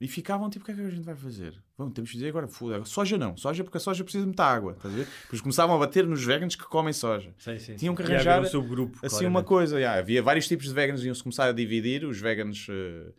[0.00, 1.54] E ficavam tipo, o que é que a gente vai fazer?
[1.78, 4.44] Vamos, temos que dizer agora, foda soja não, soja porque a soja precisa de muita
[4.44, 5.06] água, estás a ver?
[5.22, 7.32] Depois começavam a bater nos veganos que comem soja.
[7.38, 9.30] Sim, sim, Tinham que arranjar um subgrupo, assim claramente.
[9.30, 9.80] uma coisa.
[9.80, 13.12] já, havia vários tipos de veganos, iam-se começar a dividir, os veganos eh,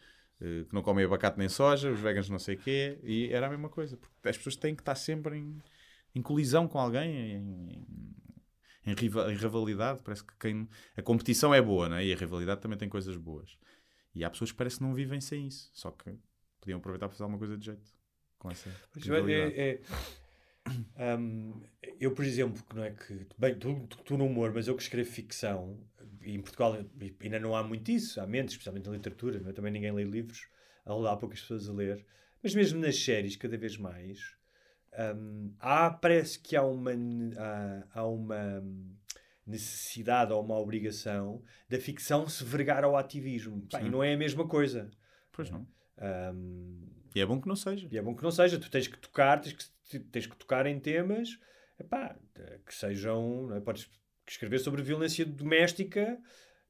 [0.67, 3.49] que não comem abacate nem soja, os veganos não sei o quê, e era a
[3.49, 5.57] mesma coisa, porque as pessoas têm que estar sempre em,
[6.13, 7.85] em colisão com alguém, em, em,
[8.85, 10.01] em riva- em rivalidade.
[10.03, 12.05] Parece que quem, a competição é boa, né?
[12.05, 13.57] e a rivalidade também tem coisas boas.
[14.13, 16.17] E há pessoas que parece que não vivem sem isso, só que
[16.59, 17.93] podiam aproveitar para fazer alguma coisa de jeito
[18.39, 18.69] com essa
[19.33, 19.81] é, é-
[20.97, 21.61] Hum,
[21.99, 23.27] eu, por exemplo, que não é que.
[23.37, 25.79] Bem, tu, tu, tu no humor, mas eu que escrevo ficção,
[26.21, 26.75] e em Portugal
[27.21, 29.53] ainda não há muito isso, há menos, especialmente na literatura, não é?
[29.53, 30.47] também ninguém lê livros,
[30.85, 32.03] há poucas pessoas a ler,
[32.41, 34.35] mas mesmo nas séries, cada vez mais,
[35.15, 36.91] hum, há, parece que há uma,
[37.37, 38.63] há, há uma
[39.45, 43.67] necessidade ou uma obrigação da ficção se vergar ao ativismo.
[43.71, 44.89] Pá, e não é a mesma coisa.
[45.31, 45.67] Pois não.
[46.33, 47.87] Hum, E é bom que não seja.
[47.91, 48.59] e é bom que não seja.
[48.59, 49.53] Tu tens que tocar, tens
[49.89, 51.37] que, tens que tocar em temas
[51.79, 52.15] epá,
[52.65, 53.47] que sejam.
[53.47, 53.59] não é?
[53.61, 53.89] Podes
[54.27, 56.17] escrever sobre violência doméstica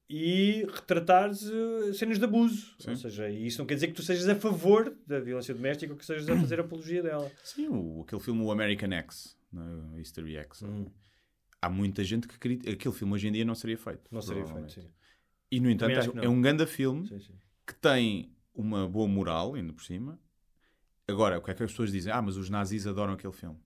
[0.09, 2.75] e retratares eh, cenas de abuso.
[2.87, 5.97] Ou seja, isso não quer dizer que tu sejas a favor da violência doméstica ou
[5.97, 7.31] que sejas a fazer apologia dela.
[7.43, 9.63] Sim, o, aquele filme, o American X, né?
[9.93, 10.61] o History X.
[10.63, 10.85] Hum.
[11.61, 12.71] Há muita gente que critica.
[12.71, 14.03] Aquele filme hoje em dia não seria feito.
[14.11, 14.87] Não seria feito, sim.
[15.49, 17.33] E no entanto, é, é um grande filme Sim, sim.
[17.65, 20.19] que tem uma boa moral, ainda por cima.
[21.07, 22.11] Agora, o que é que as pessoas dizem?
[22.11, 23.57] Ah, mas os nazis adoram aquele filme.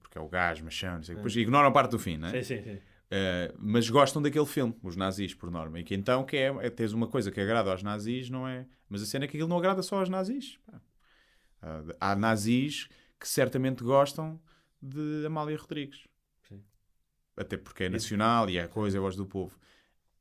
[0.00, 1.14] Porque é o gás, machão, não sei.
[1.14, 2.42] Depois ignoram a parte do fim, não é?
[2.42, 2.78] Sim, sim, sim.
[3.10, 5.80] Uh, mas gostam daquele filme, os nazis, por norma.
[5.80, 8.66] E que então que é, é tens uma coisa que agrada aos nazis, não é?
[8.88, 10.58] Mas a cena é que aquilo não agrada só aos nazis.
[11.62, 12.88] Uh, há nazis
[13.18, 14.38] que certamente gostam
[14.80, 16.06] de Amália Rodrigues.
[16.48, 16.62] Sim.
[17.36, 19.58] Até porque é nacional e é a coisa, é a voz do povo.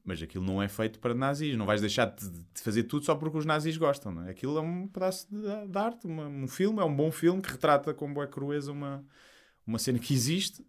[0.04, 1.58] Mas aquilo não é feito para nazis.
[1.58, 4.14] Não vais deixar de, de fazer tudo só porque os nazis gostam.
[4.14, 4.32] Não é?
[4.32, 7.52] Aquilo é um pedaço de, de arte, uma- um filme, é um bom filme que
[7.52, 9.06] retrata com boa crueza uma,
[9.66, 10.66] uma cena que existe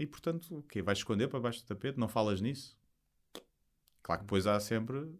[0.00, 0.80] e portanto, o quê?
[0.80, 1.98] Vais esconder para baixo do tapete?
[1.98, 2.74] Não falas nisso?
[4.02, 5.14] Claro que depois há sempre.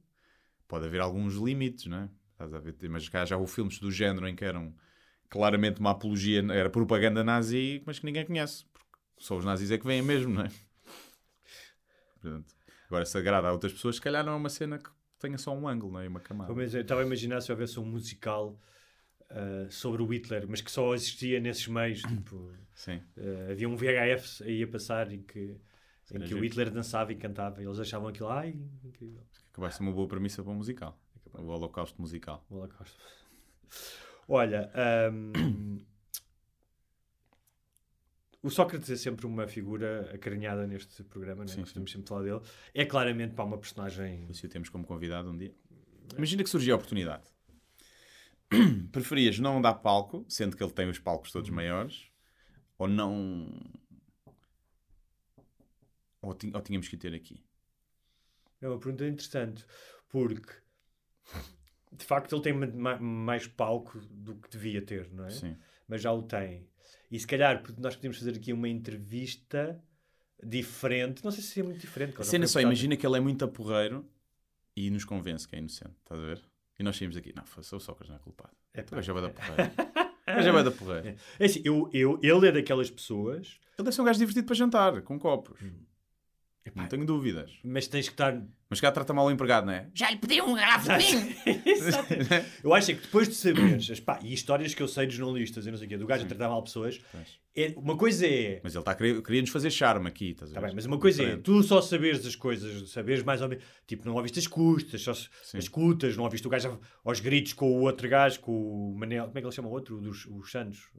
[0.66, 2.10] Pode haver alguns limites, não é?
[2.32, 2.74] Estás a ver?
[2.88, 4.74] Mas cá já houve filmes do género em que eram
[5.28, 8.64] claramente uma apologia, era propaganda nazi, mas que ninguém conhece.
[8.72, 10.50] Porque só os nazis é que vêm mesmo, não é?
[12.18, 12.54] Portanto,
[12.86, 15.54] agora, se agrada a outras pessoas, se calhar não é uma cena que tenha só
[15.54, 16.08] um ângulo, não é?
[16.08, 16.50] Uma camada.
[16.50, 18.58] Eu estava a imaginar se houvesse um musical
[19.30, 22.02] ah, sobre o Hitler, mas que só existia nesses meios.
[22.20, 23.00] Tipo, Sim.
[23.16, 25.56] ah, havia um VHF aí a passar em que,
[26.12, 26.42] em que o.
[26.42, 29.22] Hitler dançava e cantava e eles achavam aquilo, ai, incrível.
[29.56, 30.98] Vai ser uma boa premissa para um musical.
[31.32, 32.44] O holocausto musical.
[32.50, 32.98] O Holocausto.
[34.26, 35.78] Olha, ahm,
[38.42, 41.46] o Sócrates é sempre uma figura acarinhada neste programa?
[41.46, 41.60] Sim, sim.
[41.60, 42.40] Gostamos sempre de falar dele.
[42.74, 44.32] É claramente para uma personagem.
[44.32, 45.54] Se o temos como convidado um dia.
[46.16, 47.24] Imagina que surgia a oportunidade.
[48.92, 52.10] Preferias não dar palco, sendo que ele tem os palcos todos maiores,
[52.78, 53.48] ou não.
[56.22, 57.44] Ou, ou tínhamos que ter aqui?
[58.60, 59.64] É uma pergunta interessante,
[60.08, 60.52] porque
[61.92, 65.30] de facto ele tem ma- ma- mais palco do que devia ter, não é?
[65.30, 65.56] Sim.
[65.88, 66.68] Mas já o tem.
[67.10, 69.82] E se calhar nós podemos fazer aqui uma entrevista
[70.42, 71.24] diferente.
[71.24, 72.20] Não sei se é muito diferente.
[72.20, 74.08] A cena só, imagina que ele é muito aporreiro
[74.76, 76.49] e nos convence que é inocente, estás a ver?
[76.80, 78.54] E nós saímos aqui, não, foi só o Sócrates não é culpado.
[78.72, 79.70] É Tu já vai dar porreiro.
[80.38, 81.02] Tu já vai dar porreiro.
[81.02, 84.46] causa- É assim, eu, eu, ele é daquelas pessoas, Ele deve ser um gajo divertido
[84.46, 85.60] para jantar, com copos.
[85.62, 85.74] Hum.
[86.74, 87.50] Não tenho dúvidas.
[87.64, 89.88] mas tens que estar Mas cá trata mal o empregado, não é?
[89.94, 91.36] Já lhe pedi um garrafa de vinho.
[91.66, 92.14] Exato.
[92.62, 95.66] Eu acho é que depois de saberes, pá, e histórias que eu sei de jornalistas
[95.66, 97.00] e não sei o quê, do gajo a tratar mal pessoas,
[97.56, 98.60] é, uma coisa é.
[98.62, 100.86] Mas ele está a querer, queria nos fazer charme aqui, estás a Tá bem, mas
[100.86, 101.44] uma coisa é, Diferente.
[101.44, 105.14] tu só saberes as coisas, saberes mais ou menos, tipo, não ouviste as custas, só
[105.14, 105.58] Sim.
[105.58, 109.26] as cutas, não ouviste o gajo aos gritos com o outro gajo, com o Manel,
[109.26, 109.96] como é que ele chama o outro?
[109.96, 110.90] O Dos, os Santos.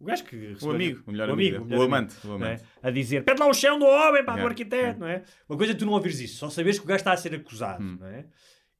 [0.00, 2.48] O gajo que recebeu- amigo, o melhor o amigo, melhor o amante, o não é?
[2.54, 2.64] amante.
[2.82, 5.22] A dizer, pede lá o chão do homem, do Yeah, arquiteto, não é?
[5.48, 7.34] Uma coisa é tu não ouvires isso, só saberes que o gajo está a ser
[7.34, 7.98] acusado, Hum.
[8.00, 8.26] não é?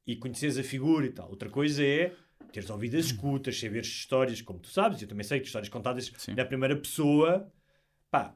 [0.07, 1.29] E conheceres a figura e tal.
[1.29, 2.11] Outra coisa é
[2.51, 6.11] teres ouvido as escutas, saberes histórias, como tu sabes, eu também sei que histórias contadas
[6.17, 6.33] Sim.
[6.33, 7.49] na primeira pessoa
[8.09, 8.35] pá,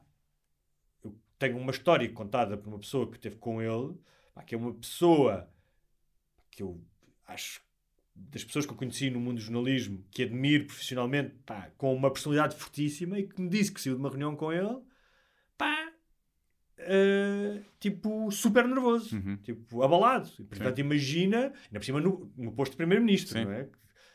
[1.04, 3.94] eu tenho uma história contada por uma pessoa que esteve com ele,
[4.32, 5.50] pá, que é uma pessoa
[6.50, 6.80] que eu
[7.26, 7.60] acho
[8.16, 12.10] das pessoas que eu conheci no mundo do jornalismo, que admiro profissionalmente, pá, com uma
[12.10, 14.78] personalidade fortíssima e que me disse que saiu de uma reunião com ele,
[15.56, 15.92] pá,
[16.78, 19.36] eh, tipo, super nervoso, Uhum.
[19.38, 20.28] tipo, abalado.
[20.38, 23.44] E, portanto, imagina, ainda por cima no, no posto de primeiro-ministro, Sim.
[23.44, 23.68] não é?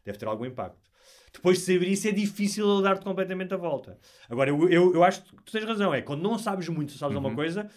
[0.05, 0.89] Deve ter algum impacto.
[1.33, 3.97] Depois de saber isso, é difícil ele dar-te completamente a volta.
[4.29, 7.15] Agora, eu, eu, eu acho que tu tens razão, é quando não sabes muito, sabes
[7.15, 7.23] Uhum.
[7.23, 7.69] alguma coisa,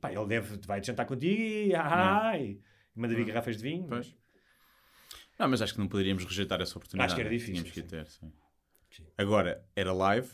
[0.00, 2.58] pá, ele deve, vai jantar contigo e, ai,
[2.94, 3.86] e manda vir garrafas de vinho.
[3.88, 4.16] Pois.
[5.38, 7.12] Não, mas acho que não poderíamos rejeitar essa oportunidade.
[7.12, 7.86] Acho que era difícil, Tínhamos que sim.
[7.86, 8.32] ter, sim.
[8.90, 9.06] Sim.
[9.18, 10.28] Agora, era live,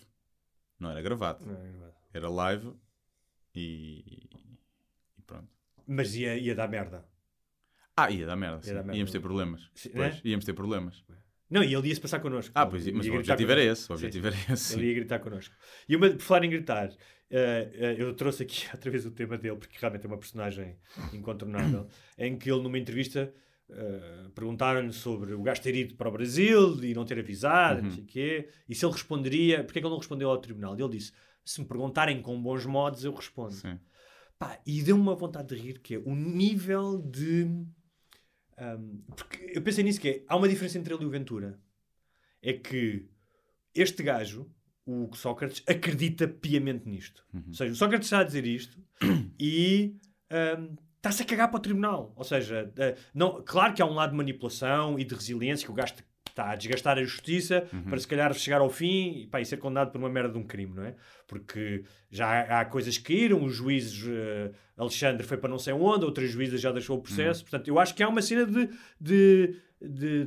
[0.79, 1.45] não era gravado.
[1.45, 1.95] Não é verdade.
[2.15, 2.73] Era live
[3.55, 4.29] e,
[5.19, 5.49] e pronto.
[5.87, 7.05] Mas ia, ia dar merda.
[7.97, 8.63] Ah, ia dar merda.
[8.63, 8.73] sim.
[8.73, 8.97] dar merda.
[8.97, 9.71] Íamos ter problemas.
[9.75, 10.21] Sim, Pois, né?
[10.25, 11.05] íamos ter problemas.
[11.51, 12.51] Não, e ele ia-se passar connosco.
[12.55, 13.91] Ah, pois, ia mas o objetivo era esse.
[13.91, 14.75] O objetivo era esse.
[14.75, 15.55] Ele ia gritar connosco.
[15.87, 16.91] E uma, por falar em gritar,
[17.31, 20.79] eh, eh, eu trouxe aqui outra vez o tema dele, porque realmente é uma personagem
[21.13, 23.35] incontornável, em que ele, numa entrevista,
[23.75, 27.89] eh, perguntaram-lhe sobre o gajo ter ido para o Brasil e não ter avisado, não
[27.89, 27.95] Uhum.
[27.95, 30.79] sei o quê, e se ele responderia, porque é que ele não respondeu ao tribunal?
[30.79, 31.13] E ele disse:
[31.45, 33.53] se me perguntarem com bons modos, eu respondo.
[33.55, 33.79] Sim.
[34.39, 37.47] Pá, e deu-me uma vontade de rir, que é o nível de.
[38.59, 41.59] ahm, porque eu pensei nisso, que é, há uma diferença entre ele e o Ventura.
[42.43, 43.09] É que
[43.75, 44.51] este gajo,
[44.85, 47.25] o Sócrates, acredita piamente nisto.
[47.49, 48.79] Ou seja, o Sócrates está a dizer isto
[49.39, 49.97] e
[50.31, 52.13] ahm, está-se a cagar para o tribunal.
[52.15, 55.73] Ou seja, eh, não, claro que há um lado de manipulação e de resiliência que
[55.73, 55.95] o gajo
[56.29, 59.59] está a desgastar a justiça para se calhar chegar ao fim e, pá, e ser
[59.59, 60.95] condenado por uma merda de um crime, não é?
[61.27, 65.75] Porque já há, há coisas que caíram, os juízes, eh, Alexandre foi para não sei
[65.75, 67.43] onde, outra juíza já deixou o processo.
[67.43, 68.67] Portanto, eu acho que há uma cena de,
[69.01, 70.25] de, de,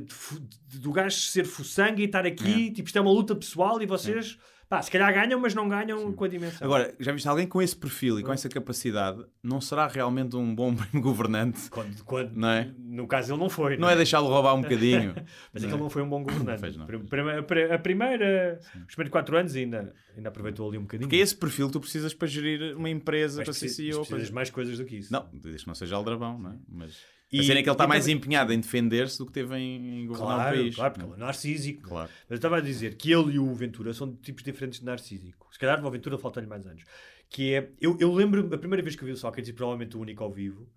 [0.68, 3.86] de- do gajo ser fuçangue e estar aqui, tipo, isto é uma luta pessoal e
[3.86, 4.38] vocês,
[4.68, 6.64] pá, se calhar ganham, mas não ganham com a dimensão.
[6.64, 10.54] Agora, já viste alguém com esse perfil e com essa capacidade, não será realmente um
[10.54, 11.70] bom governante?
[11.70, 12.70] Quando, quando- Não é?
[12.78, 13.76] No caso, ele não foi.
[13.76, 15.14] Não é deixá-lo roubar um bocadinho.
[15.52, 16.60] Mas é que ele não foi um bom governante.
[16.60, 16.84] fez, não.
[16.84, 18.58] A, pri- a primeira,
[18.88, 21.08] os primeiros quatro anos ainda, ainda aproveitou ali um bocadinho.
[21.08, 24.00] Porque é esse perfil tu precisas para gerir uma empresa, mas para ser CEO.
[24.00, 25.12] precisas para- mais coisas do que isso.
[25.12, 26.54] Não, desde que não seja aldrabão, não é?
[26.68, 26.96] Mas
[27.36, 29.54] E- a cena é que ele está mais também- empenhado em defender-se do que teve
[29.56, 30.74] em, em governar Claro, o país.
[30.74, 31.26] claro, porque não ele é?
[31.26, 31.82] narcísico.
[31.88, 32.10] Claro.
[32.22, 34.84] Mas eu estava a dizer que ele e o Ventura são de tipos diferentes de
[34.86, 35.48] narcísico.
[35.52, 36.84] Se calhar o Ventura falta-lhe mais anos.
[37.28, 39.96] Que é, eu, eu lembro, a primeira vez que eu vi o Sócrates, e provavelmente
[39.96, 40.68] o único ao vivo,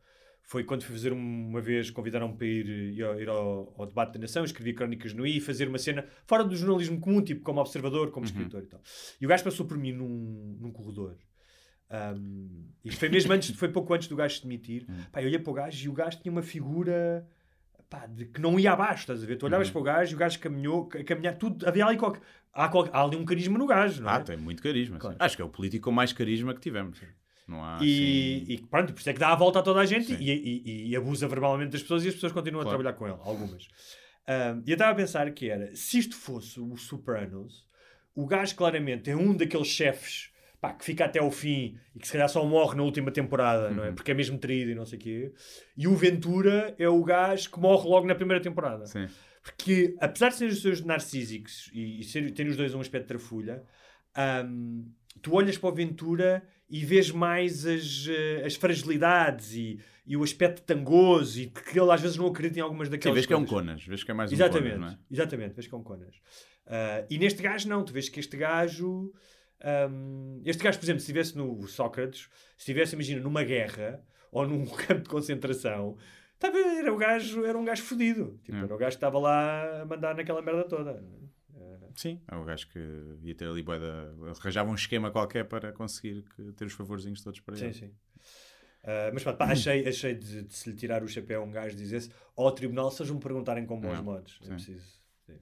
[0.42, 4.14] foi quando fui fazer um- uma vez, convidaram-me para ir, ir ao, ir ao- debate
[4.14, 7.42] da nação, escrevi crónicas no I e fazer uma cena fora do jornalismo comum, tipo
[7.42, 8.82] como observador, como escritor e tal.
[9.22, 11.16] E o gajo passou por mim num, num corredor.
[11.92, 14.86] Um, isto foi mesmo antes, foi pouco antes do gajo se demitir.
[15.12, 17.28] Pá, eu olhei para o gajo e o gajo tinha uma figura
[17.90, 19.38] pá, de que não ia abaixo, estás a ver?
[19.38, 22.22] Tu olhavas para o gajo e o gajo caminhou, a caminhar, tudo, havia ali qualquer,
[22.54, 24.14] há, qual- há ali um carisma no gajo, não é?
[24.14, 25.00] Ah, tem muito carisma.
[25.00, 25.16] Claro.
[25.20, 27.02] Acho que é o político com mais carisma que tivemos.
[27.48, 28.54] Não há E, assim...
[28.54, 30.90] e pronto, por isso é que dá a volta a toda a gente e, e-
[30.90, 32.78] e abusa verbalmente das pessoas e as pessoas continuam Claro.
[32.78, 33.68] a trabalhar com ele, algumas.
[34.28, 37.66] Ahm, e eu estava a pensar que era, se isto fosse o Sopranos,
[38.14, 40.29] o gajo claramente é um daqueles chefes
[40.62, 43.70] pá, que fica até ao fim e que se calhar só morre na última temporada,
[43.70, 43.76] Uhum.
[43.76, 43.92] não é?
[43.92, 45.34] Porque é mesmo traído e não sei o quê.
[45.78, 48.86] E o Ventura é o gajo que morre logo na primeira temporada.
[48.86, 49.08] Sim.
[49.42, 53.08] Porque, apesar de serem os seus narcísicos e, e terem os dois um aspecto de
[53.08, 53.64] trafulha,
[54.16, 54.84] ahm,
[55.22, 60.24] tu olhas para o Ventura e vês mais as, eh, as fragilidades e, e o
[60.24, 63.34] aspecto tangoso e que ele às vezes não acredita em algumas Sim, daquelas vês que
[63.34, 63.46] é um.
[63.46, 63.84] Conas.
[63.86, 65.00] Vês que é mais um Exatamente, Conas, não é?
[65.12, 66.16] exatamente, vês que é um Conas.
[66.68, 69.12] Ah, e neste gajo não, tu vês que este gajo,
[70.46, 72.22] este gajo, por exemplo, se estivesse no Sócrates,
[72.58, 75.98] se estivesse, imagina, numa guerra ou num campo de concentração,
[76.34, 78.40] estava, era, o gajo, era um gajo fodido.
[78.44, 78.62] Tipo, É.
[78.64, 81.04] Era o gajo que estava lá a mandar naquela merda toda.
[81.96, 82.80] Sim, é o gajo que
[83.24, 84.16] ia ter ali boeda...
[84.40, 87.74] Arranjava um esquema qualquer para conseguir que- ter os favorzinhos todos para Sim, ele.
[87.74, 87.92] sim.
[88.86, 91.52] Ah, mas pronto, pá, achei, achei de, de se lhe tirar o chapéu a um
[91.52, 94.40] gajo dizesse ao tribunal se eles me perguntarem com bons Não, modos.
[94.42, 94.52] É sim.
[94.52, 94.88] preciso.
[95.26, 95.38] sim.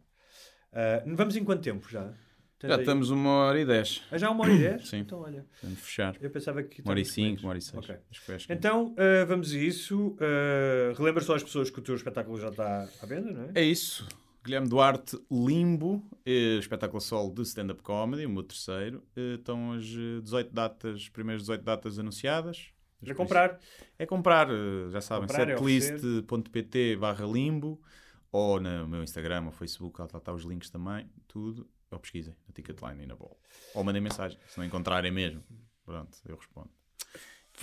[0.73, 2.11] Ah, vamos em quanto tempo já?
[2.59, 2.81] Tens Já aí?
[2.81, 4.03] estamos uma hora e dez.
[4.09, 4.87] Ah, já uma hora e dez?
[4.89, 4.97] Sim.
[4.97, 6.15] Então, olha, Vamos fechar.
[6.19, 6.81] eu pensava que.
[6.81, 8.47] Uma hora e cinco, uma hora e seis.
[8.49, 10.15] Então, ah, vamos a isso.
[10.17, 13.51] Uh, relembra só as pessoas que o teu espetáculo já está à venda, não é?
[13.55, 14.07] É isso.
[14.43, 19.03] Guilherme Duarte, Limbo, eh, espetáculo solo de stand-up comedy, o meu terceiro.
[19.13, 22.69] Eh, estão as eh, 18 datas, primeiras 18 datas anunciadas.
[23.03, 23.59] Para comprar.
[23.99, 27.81] É comprar, eh, já sabem, é setlist.pt barra limbo
[28.31, 31.67] ou no meu Instagram ou Facebook, lá está os links também, tudo.
[31.91, 33.39] Ou pesquisem na Ticketline e na Bol.
[33.73, 35.43] Ou mandem mensagem, se não encontrarem mesmo.
[35.85, 36.69] Pronto, eu respondo.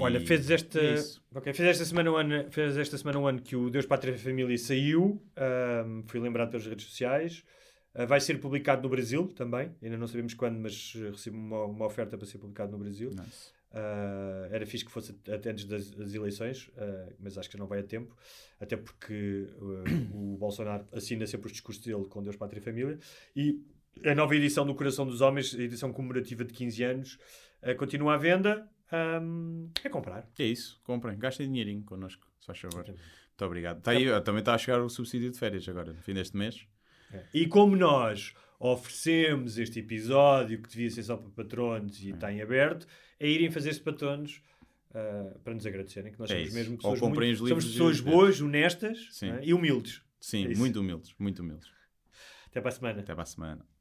[0.00, 1.22] Olha, E fez esta, é isso.
[1.32, 4.12] ok, fez esta semana um ano, fez esta semana um ano que o Deus, Pátria
[4.12, 5.22] e Família saiu.
[5.36, 7.44] ahm, fui lembrado pelas redes sociais.
[7.94, 11.64] Uh, vai ser publicado no Brasil também, ainda não sabemos quando, mas uh, recebi uma,
[11.66, 13.10] uma oferta para ser publicado no Brasil.
[13.10, 13.52] Nice.
[13.70, 17.66] Uh, era fixe que fosse até antes das, das eleições, uh, mas acho que não
[17.66, 18.16] vai a tempo,
[18.60, 22.98] até porque uh, o Bolsonaro assina sempre os discursos dele com Deus, Pátria e Família.
[23.36, 23.60] E
[24.04, 27.18] a nova edição do Coração dos Homens, edição comemorativa de 15 anos,
[27.78, 28.68] continua à venda.
[28.92, 30.28] Um, é comprar.
[30.38, 32.86] É isso, comprem, gastem dinheirinho connosco, se faz favor.
[32.86, 33.82] Muito obrigado.
[33.82, 36.66] Tá aí, também está a chegar o subsídio de férias agora, no fim deste mês.
[37.12, 37.24] É.
[37.32, 42.14] E como nós oferecemos este episódio que devia ser só para patronos e é.
[42.14, 42.86] está em aberto,
[43.18, 44.40] é irem fazer-se patronos
[44.90, 46.56] uh, para nos agradecerem, que nós é somos isso.
[46.56, 50.02] mesmo pessoas, muito, os somos pessoas boas, honestas uh, e humildes.
[50.20, 51.68] Sim, é muito humildes, muito humildes.
[52.46, 53.00] Até para a semana.
[53.00, 53.73] Até para a semana.